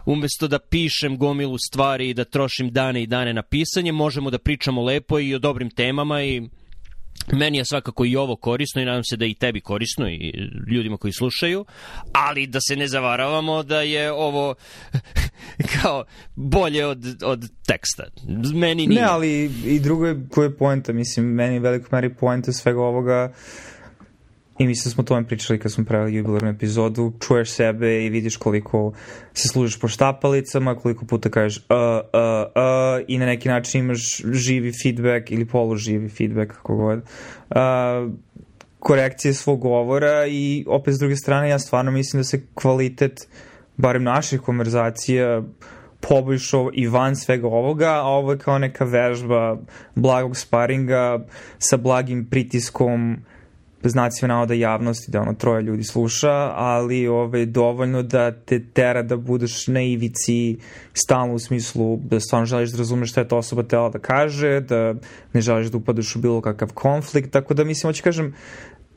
[0.06, 4.38] umesto da pišem gomilu stvari i da trošim dane i dane na pisanje, možemo da
[4.38, 6.48] pričamo lepo i o dobrim temama i
[7.32, 10.32] Meni je svakako i ovo korisno i nadam se da i tebi korisno i
[10.70, 11.64] ljudima koji slušaju,
[12.12, 14.54] ali da se ne zavaravamo da je ovo
[15.82, 16.04] kao
[16.34, 18.04] bolje od, od teksta.
[18.54, 19.00] Meni nije.
[19.00, 22.80] Ne, ali i drugo je koja je poenta, mislim, meni je veliko meri poenta svega
[22.80, 23.32] ovoga
[24.58, 27.12] I mislim da smo o tome pričali kad smo pravili jubilarnu epizodu.
[27.20, 28.92] Čuješ sebe i vidiš koliko
[29.34, 32.02] se služiš po štapalicama, koliko puta kažeš uh, uh,
[32.54, 36.98] uh, i na neki način imaš živi feedback ili poluživi feedback, kako god.
[37.50, 37.56] Uh,
[38.78, 43.28] korekcije svog govora i opet s druge strane ja stvarno mislim da se kvalitet
[43.76, 45.42] barem naših konverzacija
[46.08, 49.56] poboljšao i van svega ovoga, a ovo je kao neka vežba
[49.94, 51.24] blagog sparinga
[51.58, 53.16] sa blagim pritiskom
[53.88, 59.16] znacima navoda javnosti da ono troje ljudi sluša, ali ove, dovoljno da te tera da
[59.16, 60.56] budeš na ivici
[60.94, 64.60] stalno u smislu da stvarno želiš da razumeš šta je ta osoba tela da kaže,
[64.60, 64.94] da
[65.32, 68.34] ne želiš da upadaš u bilo kakav konflikt, tako da mislim, hoću kažem,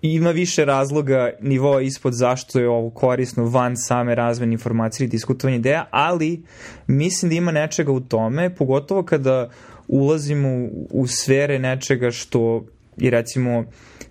[0.02, 5.58] ima više razloga nivoa ispod zašto je ovo korisno van same razmene informacije i diskutovanje
[5.58, 6.44] ideja, ali
[6.88, 9.50] mislim da ima nečega u tome, pogotovo kada
[9.88, 12.66] ulazimo u, u sfere nečega što
[12.98, 13.66] i recimo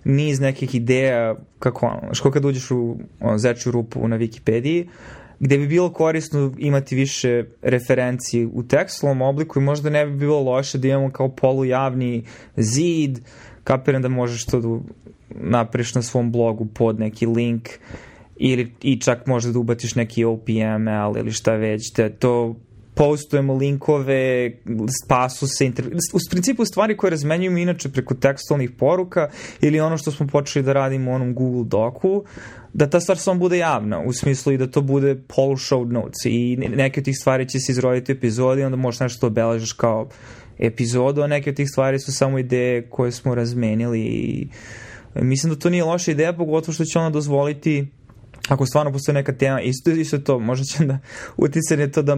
[0.05, 4.85] niz nekih ideja kako ono, što kad uđeš u ono, zečju rupu na Wikipediji
[5.39, 10.39] gde bi bilo korisno imati više referenciji u tekstualnom obliku i možda ne bi bilo
[10.39, 12.23] loše da imamo kao polujavni
[12.57, 13.19] zid,
[13.63, 14.79] kapiram da možeš to da
[15.29, 17.69] napriš na svom blogu pod neki link
[18.35, 22.55] ili i čak možda da ubatiš neki OPML ili šta već, da to
[22.95, 24.51] postujemo linkove,
[25.07, 25.85] pasuse, inter...
[26.13, 29.29] u principu stvari koje razmenjujemo inače preko tekstualnih poruka
[29.61, 32.23] ili ono što smo počeli da radimo u onom Google Docu,
[32.73, 36.25] da ta stvar samo bude javna, u smislu i da to bude polu show notes
[36.25, 39.71] i neke od tih stvari će se izroditi u epizodi onda možeš nešto da obeležaš
[39.71, 40.09] kao
[40.59, 44.47] epizodu, a neke od tih stvari su samo ideje koje smo razmenili i
[45.15, 47.87] mislim da to nije loša ideja, pogotovo što će ona dozvoliti
[48.49, 50.99] ako stvarno postoje neka tema, isto, isto to, možda će da
[51.37, 52.17] uticanje to da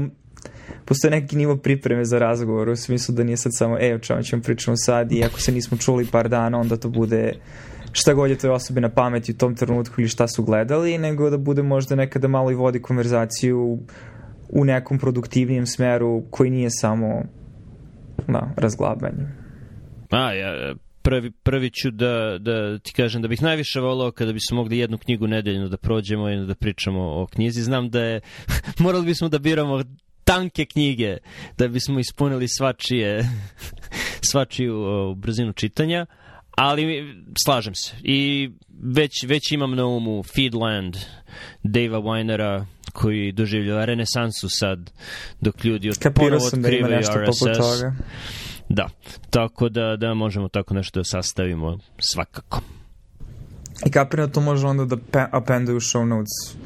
[0.85, 4.23] postoje neki nivo pripreme za razgovor, u smislu da nije sad samo, e, o čemu
[4.23, 7.33] ćemo pričamo sad i ako se nismo čuli par dana, onda to bude
[7.91, 11.29] šta god je toj osobi na pameti u tom trenutku ili šta su gledali, nego
[11.29, 13.79] da bude možda nekada malo i vodi konverzaciju
[14.49, 17.23] u nekom produktivnijem smeru koji nije samo
[18.27, 19.27] da, razglabanje.
[20.09, 24.55] A, ja, prvi, prvi ću da, da ti kažem da bih najviše volao kada bismo
[24.55, 27.61] mogli jednu knjigu nedeljno da prođemo i da pričamo o knjizi.
[27.61, 28.21] Znam da je,
[28.85, 29.83] morali bismo da biramo
[30.27, 31.17] tanke knjige
[31.57, 33.29] da bismo ispunili svačije,
[34.31, 36.05] svačiju o, brzinu čitanja,
[36.51, 37.15] ali
[37.45, 37.95] slažem se.
[38.03, 38.49] I
[38.83, 40.97] već, već imam na umu Feedland
[41.63, 44.91] Davea Weinera koji doživljava renesansu sad
[45.41, 47.83] dok ljudi od, ponovo da otkrivaju da RSS.
[48.69, 48.89] Da,
[49.29, 52.61] tako da, da možemo tako nešto da sastavimo svakako.
[53.85, 56.57] I kapiram da to može onda da appenduju show notes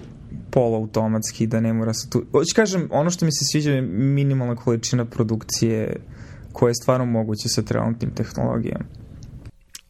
[0.51, 2.25] poluautomatski, da ne mora se tu...
[2.31, 5.95] Hoću kažem, ono što mi se sviđa je minimalna količina produkcije
[6.53, 8.85] koja je stvarno moguće sa trenutnim tehnologijama.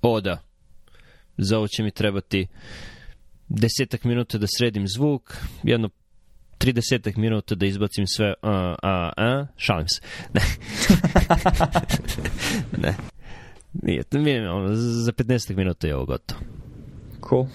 [0.01, 0.41] O, da.
[1.37, 2.47] Za ovo će mi trebati
[3.49, 5.89] desetak minuta da sredim zvuk, jedno
[6.59, 10.01] 30 minuta da izbacim sve a, a, a, šalim se.
[10.33, 10.41] Ne.
[12.83, 12.95] ne.
[13.73, 16.41] Nije, nije, ono, za 15 minuta je ovo gotovo.
[17.29, 17.45] Cool.